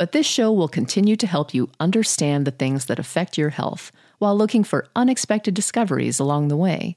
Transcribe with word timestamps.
But 0.00 0.12
this 0.12 0.24
show 0.24 0.50
will 0.50 0.66
continue 0.66 1.14
to 1.16 1.26
help 1.26 1.52
you 1.52 1.68
understand 1.78 2.46
the 2.46 2.52
things 2.52 2.86
that 2.86 2.98
affect 2.98 3.36
your 3.36 3.50
health 3.50 3.92
while 4.16 4.34
looking 4.34 4.64
for 4.64 4.88
unexpected 4.96 5.52
discoveries 5.52 6.18
along 6.18 6.48
the 6.48 6.56
way. 6.56 6.96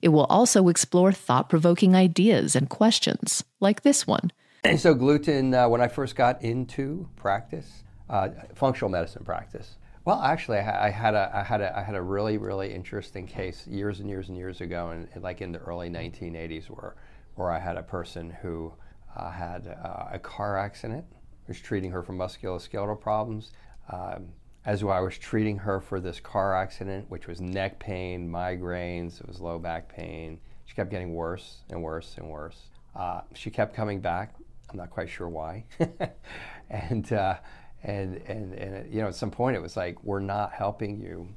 It 0.00 0.10
will 0.10 0.26
also 0.26 0.68
explore 0.68 1.10
thought 1.10 1.48
provoking 1.48 1.96
ideas 1.96 2.54
and 2.54 2.70
questions, 2.70 3.42
like 3.58 3.82
this 3.82 4.06
one. 4.06 4.30
And 4.62 4.78
so, 4.78 4.94
gluten, 4.94 5.52
uh, 5.52 5.68
when 5.68 5.80
I 5.80 5.88
first 5.88 6.14
got 6.14 6.40
into 6.42 7.08
practice, 7.16 7.82
uh, 8.08 8.28
functional 8.54 8.88
medicine 8.88 9.24
practice, 9.24 9.74
well, 10.04 10.22
actually, 10.22 10.58
I, 10.58 10.90
had 10.90 11.14
a, 11.14 11.32
I 11.34 11.42
had 11.42 11.60
a, 11.60 11.76
I 11.76 11.82
had 11.82 11.96
a 11.96 12.02
really, 12.02 12.38
really 12.38 12.72
interesting 12.72 13.26
case 13.26 13.66
years 13.66 13.98
and 13.98 14.08
years 14.08 14.28
and 14.28 14.38
years 14.38 14.60
ago, 14.60 14.90
and 14.90 15.08
like 15.24 15.40
in 15.40 15.50
the 15.50 15.58
early 15.58 15.90
1980s, 15.90 16.66
where, 16.66 16.94
where 17.34 17.50
I 17.50 17.58
had 17.58 17.76
a 17.76 17.82
person 17.82 18.30
who 18.30 18.72
uh, 19.16 19.32
had 19.32 19.66
uh, 19.66 20.10
a 20.12 20.20
car 20.20 20.56
accident 20.56 21.04
was 21.48 21.60
treating 21.60 21.90
her 21.90 22.02
for 22.02 22.12
musculoskeletal 22.12 23.00
problems. 23.00 23.52
Um, 23.90 24.28
as 24.66 24.82
I 24.82 25.00
was 25.00 25.18
treating 25.18 25.58
her 25.58 25.80
for 25.80 26.00
this 26.00 26.20
car 26.20 26.56
accident, 26.56 27.10
which 27.10 27.26
was 27.26 27.40
neck 27.40 27.78
pain, 27.78 28.28
migraines, 28.28 29.20
it 29.20 29.28
was 29.28 29.40
low 29.40 29.58
back 29.58 29.88
pain. 29.94 30.38
She 30.64 30.74
kept 30.74 30.90
getting 30.90 31.14
worse 31.14 31.58
and 31.68 31.82
worse 31.82 32.14
and 32.16 32.30
worse. 32.30 32.56
Uh, 32.96 33.20
she 33.34 33.50
kept 33.50 33.74
coming 33.74 34.00
back. 34.00 34.34
I'm 34.70 34.78
not 34.78 34.90
quite 34.90 35.10
sure 35.10 35.28
why. 35.28 35.64
and, 36.70 37.12
uh, 37.12 37.36
and, 37.82 38.16
and, 38.26 38.54
and, 38.54 38.92
you 38.92 39.02
know, 39.02 39.08
at 39.08 39.14
some 39.14 39.30
point 39.30 39.56
it 39.56 39.60
was 39.60 39.76
like, 39.76 40.02
we're 40.02 40.20
not 40.20 40.52
helping 40.52 40.98
you. 40.98 41.28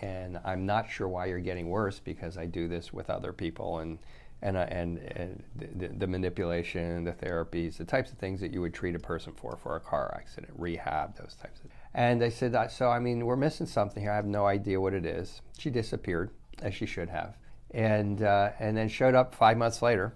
And 0.00 0.38
I'm 0.44 0.64
not 0.64 0.88
sure 0.88 1.08
why 1.08 1.26
you're 1.26 1.40
getting 1.40 1.68
worse 1.68 1.98
because 1.98 2.38
I 2.38 2.46
do 2.46 2.68
this 2.68 2.92
with 2.92 3.10
other 3.10 3.32
people. 3.32 3.80
And, 3.80 3.98
and, 4.42 4.56
uh, 4.56 4.66
and, 4.68 4.98
and 4.98 5.42
the, 5.54 5.88
the, 5.88 6.06
manipulation, 6.06 7.04
the 7.04 7.12
therapies, 7.12 7.78
the 7.78 7.84
types 7.84 8.12
of 8.12 8.18
things 8.18 8.40
that 8.40 8.52
you 8.52 8.60
would 8.60 8.74
treat 8.74 8.94
a 8.94 8.98
person 8.98 9.32
for, 9.32 9.56
for 9.56 9.76
a 9.76 9.80
car 9.80 10.12
accident, 10.14 10.52
rehab, 10.56 11.16
those 11.16 11.34
types 11.40 11.60
of 11.60 11.70
And 11.94 12.20
they 12.20 12.30
said, 12.30 12.54
so 12.70 12.88
I 12.88 12.98
mean, 12.98 13.24
we're 13.24 13.36
missing 13.36 13.66
something 13.66 14.02
here. 14.02 14.12
I 14.12 14.16
have 14.16 14.26
no 14.26 14.46
idea 14.46 14.80
what 14.80 14.92
it 14.92 15.06
is. 15.06 15.40
She 15.58 15.70
disappeared, 15.70 16.30
as 16.60 16.74
she 16.74 16.86
should 16.86 17.08
have. 17.08 17.36
And, 17.70 18.22
uh, 18.22 18.50
and 18.58 18.76
then 18.76 18.88
showed 18.88 19.14
up 19.14 19.34
five 19.34 19.56
months 19.56 19.80
later. 19.80 20.14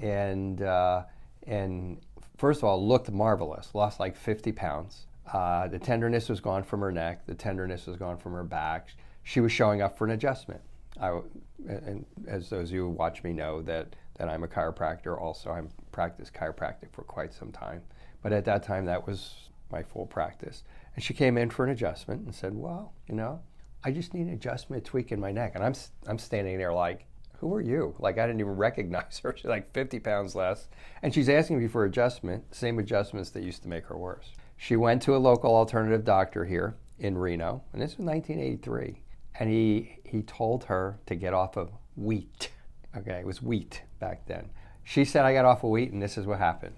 And, 0.00 0.60
uh, 0.62 1.04
and 1.46 2.00
first 2.36 2.60
of 2.60 2.64
all, 2.64 2.86
looked 2.86 3.10
marvelous, 3.10 3.74
lost 3.74 4.00
like 4.00 4.16
50 4.16 4.52
pounds. 4.52 5.06
Uh, 5.32 5.68
the 5.68 5.78
tenderness 5.78 6.28
was 6.28 6.40
gone 6.40 6.64
from 6.64 6.80
her 6.80 6.90
neck, 6.90 7.26
the 7.26 7.34
tenderness 7.34 7.86
was 7.86 7.96
gone 7.96 8.16
from 8.16 8.32
her 8.32 8.42
back. 8.42 8.88
She 9.22 9.38
was 9.40 9.52
showing 9.52 9.80
up 9.80 9.96
for 9.96 10.04
an 10.04 10.10
adjustment. 10.10 10.60
I, 11.00 11.20
and 11.66 12.04
as 12.28 12.50
those 12.50 12.68
of 12.68 12.74
you 12.74 12.82
who 12.82 12.90
watch 12.90 13.22
me 13.22 13.32
know 13.32 13.62
that, 13.62 13.96
that 14.18 14.28
I'm 14.28 14.44
a 14.44 14.48
chiropractor 14.48 15.18
also. 15.18 15.50
I've 15.50 15.72
practiced 15.92 16.34
chiropractic 16.34 16.92
for 16.92 17.02
quite 17.02 17.32
some 17.32 17.50
time. 17.50 17.82
But 18.22 18.32
at 18.32 18.44
that 18.44 18.62
time, 18.62 18.84
that 18.84 19.06
was 19.06 19.48
my 19.72 19.82
full 19.82 20.06
practice. 20.06 20.62
And 20.94 21.02
she 21.02 21.14
came 21.14 21.38
in 21.38 21.50
for 21.50 21.64
an 21.64 21.70
adjustment 21.70 22.26
and 22.26 22.34
said, 22.34 22.54
well, 22.54 22.92
you 23.08 23.14
know, 23.14 23.40
I 23.82 23.92
just 23.92 24.12
need 24.12 24.26
an 24.26 24.34
adjustment, 24.34 24.84
tweak 24.84 25.10
in 25.10 25.20
my 25.20 25.32
neck. 25.32 25.52
And 25.54 25.64
I'm, 25.64 25.74
I'm 26.06 26.18
standing 26.18 26.58
there 26.58 26.72
like, 26.72 27.06
who 27.38 27.54
are 27.54 27.62
you? 27.62 27.94
Like, 27.98 28.18
I 28.18 28.26
didn't 28.26 28.40
even 28.40 28.56
recognize 28.56 29.18
her. 29.20 29.34
She's 29.36 29.46
like 29.46 29.72
50 29.72 30.00
pounds 30.00 30.34
less. 30.34 30.68
And 31.02 31.14
she's 31.14 31.30
asking 31.30 31.58
me 31.58 31.68
for 31.68 31.86
adjustment, 31.86 32.54
same 32.54 32.78
adjustments 32.78 33.30
that 33.30 33.42
used 33.42 33.62
to 33.62 33.68
make 33.68 33.86
her 33.86 33.96
worse. 33.96 34.32
She 34.58 34.76
went 34.76 35.00
to 35.02 35.16
a 35.16 35.18
local 35.18 35.56
alternative 35.56 36.04
doctor 36.04 36.44
here 36.44 36.76
in 36.98 37.16
Reno, 37.16 37.62
and 37.72 37.80
this 37.80 37.96
was 37.96 38.04
1983 38.04 39.00
and 39.38 39.48
he 39.48 39.98
he 40.04 40.22
told 40.22 40.64
her 40.64 40.98
to 41.06 41.14
get 41.14 41.32
off 41.32 41.56
of 41.56 41.70
wheat. 41.96 42.50
Okay, 42.96 43.20
it 43.20 43.26
was 43.26 43.40
wheat 43.40 43.82
back 44.00 44.26
then. 44.26 44.50
She 44.82 45.04
said 45.04 45.24
I 45.24 45.32
got 45.32 45.44
off 45.44 45.62
of 45.62 45.70
wheat, 45.70 45.92
and 45.92 46.02
this 46.02 46.18
is 46.18 46.26
what 46.26 46.38
happened. 46.38 46.74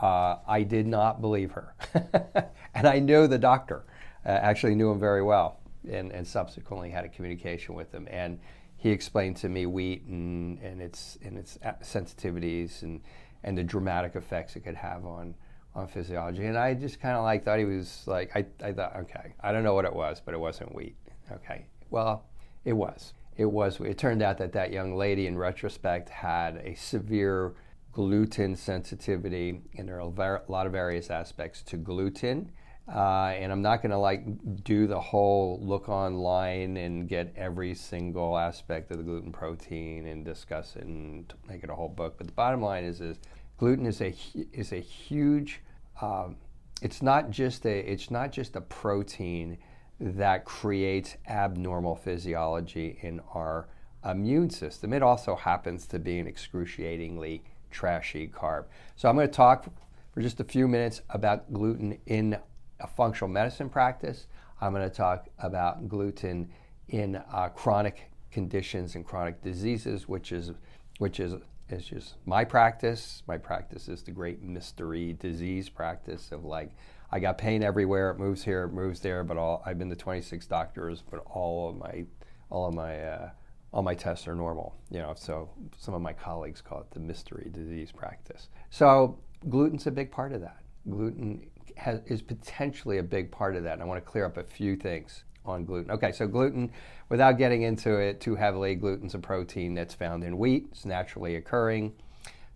Uh, 0.00 0.36
I 0.46 0.62
did 0.62 0.86
not 0.86 1.20
believe 1.20 1.52
her, 1.52 1.74
and 2.74 2.86
I 2.86 2.98
knew 2.98 3.26
the 3.26 3.38
doctor. 3.38 3.84
Uh, 4.24 4.30
actually 4.30 4.74
knew 4.74 4.90
him 4.90 4.98
very 4.98 5.22
well, 5.22 5.60
and, 5.90 6.10
and 6.12 6.26
subsequently 6.26 6.90
had 6.90 7.04
a 7.04 7.08
communication 7.08 7.74
with 7.74 7.92
him. 7.92 8.08
And 8.10 8.38
he 8.84 8.90
explained 8.90 9.36
to 9.38 9.48
me 9.48 9.66
wheat 9.66 10.04
and, 10.04 10.58
and 10.60 10.80
its 10.80 11.18
and 11.22 11.38
its 11.38 11.58
sensitivities 11.82 12.82
and 12.82 13.00
and 13.42 13.56
the 13.56 13.64
dramatic 13.64 14.14
effects 14.14 14.56
it 14.56 14.60
could 14.60 14.74
have 14.74 15.06
on 15.06 15.34
on 15.74 15.88
physiology. 15.88 16.44
And 16.44 16.56
I 16.56 16.74
just 16.74 17.00
kind 17.00 17.16
of 17.16 17.24
like 17.24 17.44
thought 17.44 17.58
he 17.58 17.64
was 17.64 18.04
like 18.06 18.30
I, 18.34 18.44
I 18.62 18.72
thought 18.72 18.96
okay 18.96 19.34
I 19.40 19.52
don't 19.52 19.64
know 19.64 19.74
what 19.74 19.84
it 19.84 19.94
was, 19.94 20.20
but 20.24 20.34
it 20.34 20.38
wasn't 20.38 20.74
wheat. 20.74 20.96
Okay, 21.32 21.64
well, 21.94 22.24
it 22.64 22.72
was. 22.72 23.12
It 23.36 23.44
was. 23.44 23.78
It 23.78 23.98
turned 23.98 24.20
out 24.20 24.38
that 24.38 24.52
that 24.54 24.72
young 24.72 24.96
lady, 24.96 25.28
in 25.28 25.38
retrospect, 25.38 26.08
had 26.08 26.56
a 26.64 26.74
severe 26.74 27.54
gluten 27.92 28.56
sensitivity, 28.56 29.62
and 29.78 29.86
there 29.88 30.00
are 30.00 30.00
a 30.00 30.50
lot 30.50 30.66
of 30.66 30.72
various 30.72 31.08
aspects 31.08 31.62
to 31.62 31.76
gluten. 31.76 32.50
Uh, 32.92 33.32
and 33.38 33.52
I'm 33.52 33.62
not 33.62 33.80
going 33.80 33.92
to 33.92 33.98
like 33.98 34.24
do 34.64 34.88
the 34.88 35.00
whole 35.00 35.60
look 35.62 35.88
online 35.88 36.76
and 36.78 37.08
get 37.08 37.32
every 37.36 37.74
single 37.74 38.36
aspect 38.36 38.90
of 38.90 38.98
the 38.98 39.04
gluten 39.04 39.30
protein 39.30 40.08
and 40.08 40.24
discuss 40.24 40.74
it 40.74 40.82
and 40.82 41.32
make 41.48 41.62
it 41.62 41.70
a 41.70 41.74
whole 41.74 41.88
book. 41.88 42.18
But 42.18 42.26
the 42.26 42.32
bottom 42.32 42.60
line 42.60 42.82
is, 42.82 43.00
is 43.00 43.18
gluten 43.56 43.86
is 43.86 44.00
a 44.00 44.12
is 44.52 44.72
a 44.72 44.80
huge. 44.80 45.60
Um, 46.02 46.38
it's 46.82 47.02
not 47.02 47.30
just 47.30 47.64
a 47.66 47.78
it's 47.78 48.10
not 48.10 48.32
just 48.32 48.56
a 48.56 48.60
protein 48.62 49.58
that 50.00 50.44
creates 50.44 51.16
abnormal 51.28 51.96
physiology 51.96 52.98
in 53.02 53.20
our 53.34 53.68
immune 54.04 54.50
system. 54.50 54.92
It 54.92 55.02
also 55.02 55.36
happens 55.36 55.86
to 55.88 55.98
be 55.98 56.18
an 56.18 56.26
excruciatingly 56.26 57.42
trashy 57.70 58.28
carb. 58.28 58.64
So 58.96 59.08
I'm 59.08 59.16
going 59.16 59.28
to 59.28 59.32
talk 59.32 59.66
for 60.12 60.20
just 60.20 60.40
a 60.40 60.44
few 60.44 60.68
minutes 60.68 61.00
about 61.10 61.52
gluten 61.52 61.98
in 62.06 62.38
a 62.80 62.86
functional 62.86 63.28
medicine 63.28 63.68
practice. 63.68 64.26
I'm 64.60 64.72
going 64.72 64.88
to 64.88 64.94
talk 64.94 65.28
about 65.38 65.88
gluten 65.88 66.50
in 66.88 67.16
uh, 67.32 67.48
chronic 67.48 68.10
conditions 68.30 68.94
and 68.94 69.04
chronic 69.04 69.42
diseases, 69.42 70.08
which 70.08 70.32
is 70.32 70.52
which 70.98 71.18
is 71.18 71.34
is 71.70 71.86
just 71.86 72.14
my 72.26 72.44
practice. 72.44 73.22
My 73.26 73.38
practice 73.38 73.88
is 73.88 74.02
the 74.02 74.10
great 74.10 74.42
mystery 74.42 75.14
disease 75.14 75.68
practice 75.68 76.30
of 76.30 76.44
like 76.44 76.70
I 77.14 77.20
got 77.20 77.38
pain 77.38 77.62
everywhere. 77.62 78.10
It 78.10 78.18
moves 78.18 78.42
here, 78.42 78.64
it 78.64 78.72
moves 78.72 78.98
there. 78.98 79.22
But 79.22 79.36
all 79.36 79.62
I've 79.64 79.78
been 79.78 79.88
to 79.88 79.94
26 79.94 80.46
doctors, 80.46 81.04
but 81.08 81.20
all 81.26 81.70
of 81.70 81.76
my 81.76 82.04
all 82.50 82.66
of 82.66 82.74
my 82.74 83.00
uh, 83.00 83.30
all 83.72 83.84
my 83.84 83.94
tests 83.94 84.26
are 84.26 84.34
normal. 84.34 84.74
You 84.90 84.98
know, 84.98 85.14
so 85.16 85.48
some 85.78 85.94
of 85.94 86.02
my 86.02 86.12
colleagues 86.12 86.60
call 86.60 86.80
it 86.80 86.90
the 86.90 86.98
mystery 86.98 87.50
disease 87.52 87.92
practice. 87.92 88.48
So 88.70 89.20
gluten's 89.48 89.86
a 89.86 89.92
big 89.92 90.10
part 90.10 90.32
of 90.32 90.40
that. 90.40 90.58
Gluten 90.90 91.46
has, 91.76 92.00
is 92.06 92.20
potentially 92.20 92.98
a 92.98 93.02
big 93.04 93.30
part 93.30 93.54
of 93.54 93.62
that. 93.62 93.74
And 93.74 93.82
I 93.82 93.84
want 93.84 94.04
to 94.04 94.10
clear 94.10 94.26
up 94.26 94.36
a 94.36 94.42
few 94.42 94.74
things 94.74 95.22
on 95.44 95.64
gluten. 95.64 95.92
Okay, 95.92 96.10
so 96.10 96.26
gluten, 96.26 96.72
without 97.10 97.38
getting 97.38 97.62
into 97.62 97.96
it 97.96 98.20
too 98.20 98.34
heavily, 98.34 98.74
gluten's 98.74 99.14
a 99.14 99.20
protein 99.20 99.74
that's 99.74 99.94
found 99.94 100.24
in 100.24 100.36
wheat. 100.36 100.66
It's 100.72 100.84
naturally 100.84 101.36
occurring. 101.36 101.92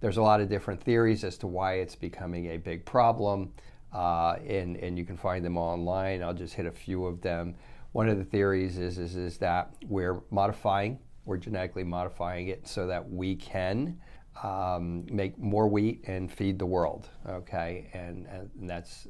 There's 0.01 0.17
a 0.17 0.23
lot 0.23 0.41
of 0.41 0.49
different 0.49 0.83
theories 0.83 1.23
as 1.23 1.39
to 1.39 1.47
why 1.47 1.75
it's 1.75 1.95
becoming 1.95 2.47
a 2.47 2.57
big 2.57 2.85
problem 2.85 3.53
uh, 3.93 4.37
and, 4.47 4.77
and 4.77 4.99
you 4.99 5.05
can 5.05 5.17
find 5.17 5.45
them 5.45 5.57
online. 5.57 6.23
I'll 6.23 6.35
just 6.35 6.55
hit 6.55 6.67
a 6.67 6.73
few 6.73 7.07
of 7.07 7.21
them. 7.21 7.55
One 7.93 8.09
of 8.09 8.19
the 8.19 8.25
theories 8.25 8.79
is, 8.79 8.99
is, 8.99 9.17
is 9.17 9.39
that 9.39 9.75
we're 9.87 10.21
modifying, 10.31 10.99
we're 11.25 11.39
genetically 11.39 11.85
modifying 11.85 12.49
it 12.49 12.69
so 12.69 12.87
that 12.87 13.09
we 13.11 13.35
can 13.37 13.99
um, 14.43 15.05
make 15.11 15.39
more 15.39 15.69
wheat 15.69 16.05
and 16.07 16.31
feed 16.31 16.59
the 16.59 16.67
world, 16.67 17.09
okay? 17.27 17.91
And, 17.93 18.27
and 18.27 18.71
that's 18.71 19.09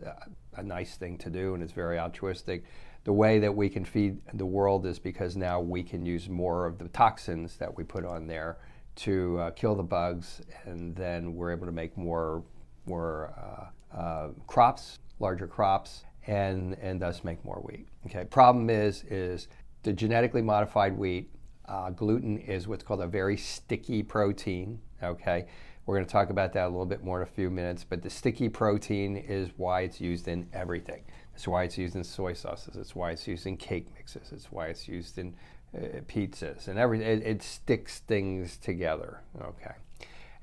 a 0.56 0.62
nice 0.62 0.96
thing 0.96 1.18
to 1.18 1.30
do, 1.30 1.54
and 1.54 1.62
it's 1.62 1.72
very 1.72 1.98
altruistic. 1.98 2.64
The 3.04 3.12
way 3.12 3.38
that 3.38 3.54
we 3.54 3.68
can 3.68 3.84
feed 3.84 4.18
the 4.34 4.46
world 4.46 4.86
is 4.86 4.98
because 4.98 5.36
now 5.36 5.60
we 5.60 5.82
can 5.82 6.04
use 6.04 6.28
more 6.28 6.66
of 6.66 6.78
the 6.78 6.88
toxins 6.88 7.56
that 7.56 7.76
we 7.76 7.84
put 7.84 8.04
on 8.04 8.26
there 8.26 8.58
to 8.96 9.38
uh, 9.38 9.50
kill 9.52 9.74
the 9.74 9.82
bugs, 9.82 10.40
and 10.64 10.94
then 10.96 11.34
we're 11.34 11.52
able 11.52 11.66
to 11.66 11.72
make 11.72 11.96
more, 11.96 12.42
more 12.86 13.32
uh, 13.38 13.66
uh, 13.96 14.28
crops, 14.46 14.98
larger 15.18 15.46
crops, 15.46 16.04
and, 16.26 16.74
and 16.80 17.00
thus 17.00 17.24
make 17.24 17.44
more 17.44 17.56
wheat. 17.56 17.88
Okay. 18.06 18.24
Problem 18.24 18.70
is, 18.70 19.04
is 19.04 19.48
the 19.82 19.92
genetically 19.92 20.42
modified 20.42 20.96
wheat, 20.96 21.30
uh, 21.66 21.90
gluten 21.90 22.38
is 22.38 22.66
what's 22.66 22.82
called 22.82 23.00
a 23.00 23.06
very 23.06 23.36
sticky 23.36 24.02
protein. 24.02 24.80
Okay. 25.02 25.46
We're 25.86 25.96
going 25.96 26.06
to 26.06 26.12
talk 26.12 26.28
about 26.28 26.52
that 26.52 26.66
a 26.66 26.68
little 26.68 26.84
bit 26.84 27.02
more 27.02 27.22
in 27.22 27.26
a 27.26 27.30
few 27.30 27.48
minutes, 27.48 27.82
but 27.82 28.02
the 28.02 28.10
sticky 28.10 28.50
protein 28.50 29.16
is 29.16 29.48
why 29.56 29.80
it's 29.80 30.02
used 30.02 30.28
in 30.28 30.46
everything. 30.52 31.02
It's 31.34 31.48
why 31.48 31.62
it's 31.62 31.78
used 31.78 31.96
in 31.96 32.04
soy 32.04 32.34
sauces. 32.34 32.76
It's 32.76 32.94
why 32.94 33.12
it's 33.12 33.26
used 33.26 33.46
in 33.46 33.56
cake 33.56 33.86
mixes. 33.96 34.30
It's 34.32 34.52
why 34.52 34.66
it's 34.66 34.86
used 34.86 35.16
in 35.16 35.34
uh, 35.74 36.00
pizzas 36.06 36.68
and 36.68 36.78
everything. 36.78 37.06
It, 37.06 37.26
it 37.26 37.42
sticks 37.42 38.00
things 38.00 38.58
together. 38.58 39.22
Okay. 39.40 39.76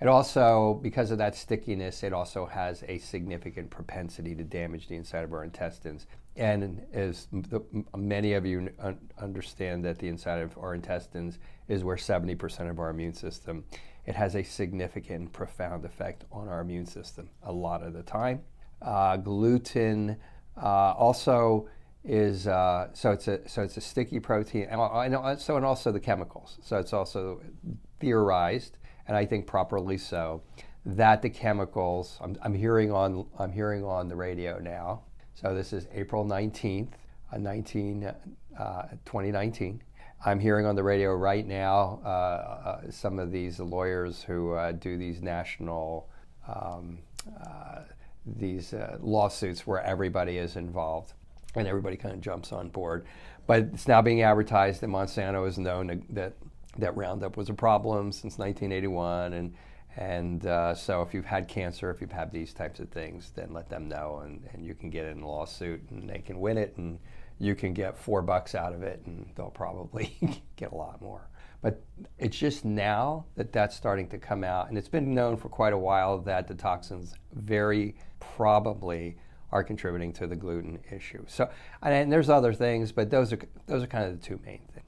It 0.06 0.10
also, 0.10 0.80
because 0.84 1.10
of 1.10 1.18
that 1.18 1.36
stickiness, 1.36 2.04
it 2.04 2.14
also 2.14 2.46
has 2.46 2.84
a 2.88 3.00
significant 3.00 3.72
propensity 3.72 4.36
to 4.36 4.44
damage 4.44 4.88
the 4.88 4.96
inside 4.96 5.24
of 5.24 5.34
our 5.34 5.44
intestines. 5.44 6.06
And 6.36 6.86
as 6.94 7.28
the, 7.32 7.64
many 7.98 8.34
of 8.34 8.46
you 8.46 8.70
un- 8.78 9.00
understand, 9.18 9.84
that 9.86 9.98
the 9.98 10.08
inside 10.08 10.44
of 10.44 10.56
our 10.60 10.76
intestines 10.76 11.40
is 11.68 11.84
where 11.84 11.96
70% 11.96 12.70
of 12.70 12.78
our 12.78 12.92
immune 12.92 13.16
system. 13.16 13.64
It 14.06 14.14
has 14.14 14.36
a 14.36 14.44
significant, 14.44 15.34
profound 15.34 15.86
effect 15.86 16.26
on 16.32 16.50
our 16.50 16.62
immune 16.62 16.86
system 16.86 17.32
a 17.42 17.52
lot 17.52 17.82
of 17.82 17.94
the 17.94 18.04
time. 18.04 18.42
Uh, 18.84 19.18
gluten 19.18 20.18
uh, 20.56 20.94
also 20.94 21.68
is 22.04 22.46
uh, 22.46 22.90
so 22.94 23.10
it's 23.10 23.28
a 23.28 23.50
so 23.50 23.64
it's 23.64 23.78
a 23.78 23.82
sticky 23.82 24.20
protein, 24.20 24.68
and, 24.70 25.16
and 25.16 25.42
so 25.42 25.56
and 25.56 25.66
also 25.66 25.92
the 25.92 26.00
chemicals. 26.00 26.60
So 26.62 26.78
it's 26.78 26.94
also 26.94 27.42
theorized, 28.00 28.78
and 29.08 29.16
I 29.16 29.26
think 29.26 29.48
properly 29.48 29.98
so, 29.98 30.42
that 30.86 31.22
the 31.22 31.30
chemicals. 31.30 32.18
I'm, 32.22 32.38
I'm 32.42 32.54
hearing 32.54 32.92
on 32.92 33.26
I'm 33.40 33.52
hearing 33.52 33.84
on 33.84 34.08
the 34.08 34.16
radio 34.16 34.60
now. 34.60 35.02
So 35.34 35.54
this 35.54 35.74
is 35.74 35.88
April 35.94 36.24
19th, 36.24 36.94
uh, 37.34 37.38
19, 37.38 38.14
uh, 38.58 38.82
2019. 39.06 39.82
I'm 40.26 40.40
hearing 40.40 40.66
on 40.66 40.76
the 40.76 40.84
radio 40.84 41.14
right 41.14 41.46
now 41.46 42.00
uh, 42.04 42.08
uh, 42.08 42.92
some 42.92 43.20
of 43.20 43.32
these 43.32 43.60
lawyers 43.60 44.24
who 44.24 44.54
uh, 44.54 44.72
do 44.72 44.98
these 44.98 45.22
national 45.22 46.08
um, 46.48 47.00
uh, 47.46 47.82
these 48.26 48.74
uh, 48.74 48.98
lawsuits 49.02 49.68
where 49.68 49.82
everybody 49.82 50.38
is 50.38 50.56
involved 50.56 51.14
and 51.56 51.68
everybody 51.68 51.96
kind 51.96 52.14
of 52.14 52.22
jumps 52.22 52.52
on 52.52 52.70
board. 52.70 53.06
But 53.48 53.70
it's 53.74 53.88
now 53.88 54.02
being 54.02 54.22
advertised 54.22 54.82
that 54.82 54.88
Monsanto 54.88 55.48
is 55.48 55.58
known 55.58 56.04
that 56.10 56.34
that 56.78 56.96
Roundup 56.96 57.38
was 57.38 57.50
a 57.50 57.54
problem 57.54 58.12
since 58.12 58.38
1981, 58.38 59.34
and 59.34 59.54
and 59.98 60.46
uh, 60.46 60.76
so 60.76 61.02
if 61.02 61.14
you've 61.14 61.26
had 61.26 61.48
cancer, 61.48 61.90
if 61.90 62.02
you've 62.02 62.12
had 62.12 62.32
these 62.32 62.54
types 62.54 62.80
of 62.80 62.90
things, 62.90 63.32
then 63.34 63.54
let 63.54 63.70
them 63.70 63.88
know, 63.88 64.22
and, 64.26 64.46
and 64.52 64.66
you 64.66 64.76
can 64.76 64.90
get 64.90 65.06
in 65.06 65.22
a 65.22 65.28
lawsuit, 65.28 65.82
and 65.90 66.10
they 66.10 66.20
can 66.20 66.40
win 66.40 66.58
it, 66.58 66.76
and 66.76 67.00
you 67.40 67.56
can 67.56 67.74
get 67.74 67.98
four 67.98 68.22
bucks 68.22 68.56
out 68.56 68.74
of 68.74 68.84
it, 68.84 69.02
and 69.06 69.32
they'll 69.36 69.50
probably 69.50 70.44
get 70.58 70.74
a 70.74 70.76
lot 70.76 71.02
more. 71.02 71.30
But 71.62 71.82
it's 72.20 72.38
just 72.38 72.66
now 72.66 73.26
that 73.36 73.54
that's 73.54 73.76
starting 73.76 74.10
to 74.10 74.18
come 74.18 74.44
out, 74.44 74.68
and 74.68 74.78
it's 74.78 74.90
been 74.90 75.16
known 75.16 75.38
for 75.38 75.48
quite 75.48 75.74
a 75.74 75.78
while 75.78 76.20
that 76.20 76.48
the 76.48 76.56
toxins 76.56 77.16
very 77.34 77.96
probably 78.20 79.18
are 79.52 79.64
contributing 79.64 80.12
to 80.14 80.28
the 80.28 80.36
gluten 80.36 80.80
issue. 80.92 81.24
So, 81.28 81.50
and 81.82 82.12
there's 82.12 82.30
other 82.30 82.54
things, 82.54 82.92
but 82.92 83.10
those 83.10 83.32
are 83.32 83.40
those 83.68 83.82
are 83.82 83.88
kind 83.88 84.06
of 84.06 84.20
the 84.20 84.26
two 84.26 84.40
main 84.46 84.62
things. 84.74 84.85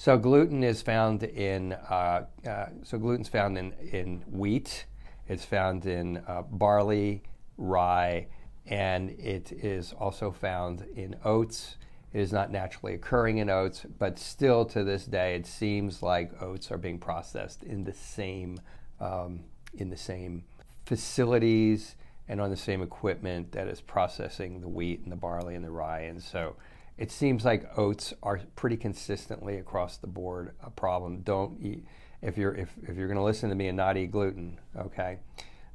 So 0.00 0.16
gluten 0.16 0.62
is 0.62 0.80
found 0.80 1.24
in 1.24 1.72
uh, 1.72 2.26
uh, 2.46 2.66
so 2.84 2.98
gluten's 2.98 3.28
found 3.28 3.58
in 3.58 3.72
in 3.90 4.22
wheat. 4.30 4.86
It's 5.26 5.44
found 5.44 5.86
in 5.86 6.18
uh, 6.28 6.42
barley, 6.42 7.24
rye, 7.56 8.28
and 8.64 9.10
it 9.10 9.50
is 9.50 9.92
also 9.92 10.30
found 10.30 10.86
in 10.94 11.16
oats. 11.24 11.78
It 12.12 12.20
is 12.20 12.32
not 12.32 12.52
naturally 12.52 12.94
occurring 12.94 13.38
in 13.38 13.50
oats, 13.50 13.86
but 13.98 14.20
still 14.20 14.64
to 14.66 14.84
this 14.84 15.04
day, 15.04 15.34
it 15.34 15.46
seems 15.46 16.00
like 16.00 16.40
oats 16.40 16.70
are 16.70 16.78
being 16.78 17.00
processed 17.00 17.64
in 17.64 17.82
the 17.82 17.92
same 17.92 18.60
um, 19.00 19.40
in 19.74 19.90
the 19.90 19.96
same 19.96 20.44
facilities 20.86 21.96
and 22.28 22.40
on 22.40 22.50
the 22.50 22.56
same 22.56 22.82
equipment 22.82 23.50
that 23.50 23.66
is 23.66 23.80
processing 23.80 24.60
the 24.60 24.68
wheat 24.68 25.00
and 25.02 25.10
the 25.10 25.16
barley 25.16 25.56
and 25.56 25.64
the 25.64 25.70
rye. 25.72 26.02
And 26.02 26.22
so 26.22 26.54
it 26.98 27.10
seems 27.12 27.44
like 27.44 27.78
oats 27.78 28.12
are 28.22 28.40
pretty 28.56 28.76
consistently 28.76 29.56
across 29.56 29.96
the 29.96 30.06
board 30.06 30.52
a 30.62 30.70
problem. 30.70 31.20
Don't 31.20 31.58
eat 31.60 31.84
if 32.20 32.36
you're 32.36 32.54
if, 32.54 32.74
if 32.82 32.96
you're 32.96 33.06
going 33.06 33.18
to 33.18 33.24
listen 33.24 33.48
to 33.48 33.54
me 33.54 33.68
and 33.68 33.76
not 33.76 33.96
eat 33.96 34.10
gluten, 34.10 34.58
okay? 34.76 35.18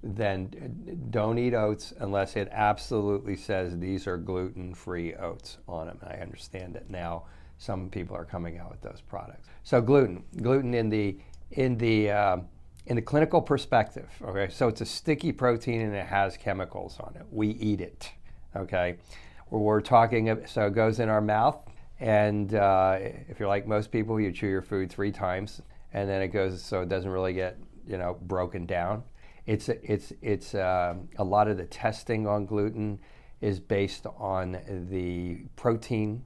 Then 0.03 1.07
don't 1.09 1.39
eat 1.39 1.53
oats 1.53 1.93
unless 1.99 2.35
it 2.35 2.49
absolutely 2.51 3.37
says 3.37 3.79
these 3.79 4.05
are 4.05 4.17
gluten-free 4.17 5.15
oats 5.15 5.59
on 5.65 5.87
them. 5.87 5.97
I 6.03 6.15
understand 6.15 6.75
that 6.75 6.89
now 6.89 7.23
some 7.57 7.89
people 7.89 8.17
are 8.17 8.25
coming 8.25 8.57
out 8.57 8.69
with 8.69 8.81
those 8.81 8.99
products. 8.99 9.47
So 9.63 9.81
gluten, 9.81 10.25
gluten 10.41 10.73
in 10.73 10.89
the 10.89 11.17
in 11.51 11.77
the 11.77 12.11
um, 12.11 12.47
in 12.85 12.97
the 12.97 13.01
clinical 13.01 13.41
perspective, 13.41 14.09
okay, 14.21 14.49
so 14.51 14.67
it's 14.67 14.81
a 14.81 14.85
sticky 14.85 15.31
protein 15.31 15.79
and 15.79 15.95
it 15.95 16.05
has 16.05 16.35
chemicals 16.35 16.97
on 16.99 17.15
it. 17.15 17.25
We 17.31 17.51
eat 17.51 17.79
it, 17.79 18.11
okay. 18.57 18.97
We're 19.53 19.81
talking, 19.81 20.35
so 20.47 20.65
it 20.65 20.73
goes 20.73 20.99
in 20.99 21.09
our 21.09 21.21
mouth, 21.21 21.63
and 21.99 22.55
uh, 22.55 22.97
if 22.99 23.39
you're 23.39 23.47
like 23.47 23.67
most 23.67 23.91
people, 23.91 24.19
you 24.19 24.31
chew 24.31 24.47
your 24.47 24.63
food 24.63 24.91
three 24.91 25.11
times, 25.11 25.61
and 25.93 26.09
then 26.09 26.23
it 26.23 26.29
goes 26.29 26.59
so 26.59 26.81
it 26.81 26.89
doesn't 26.89 27.11
really 27.11 27.33
get 27.33 27.59
you 27.87 27.99
know 27.99 28.17
broken 28.23 28.65
down. 28.65 29.03
It's 29.45 29.69
it's 29.69 30.11
it's 30.23 30.55
uh, 30.55 30.95
a 31.17 31.23
lot 31.23 31.47
of 31.47 31.57
the 31.57 31.65
testing 31.65 32.25
on 32.25 32.47
gluten 32.47 32.97
is 33.41 33.59
based 33.59 34.07
on 34.17 34.57
the 34.89 35.45
protein 35.55 36.25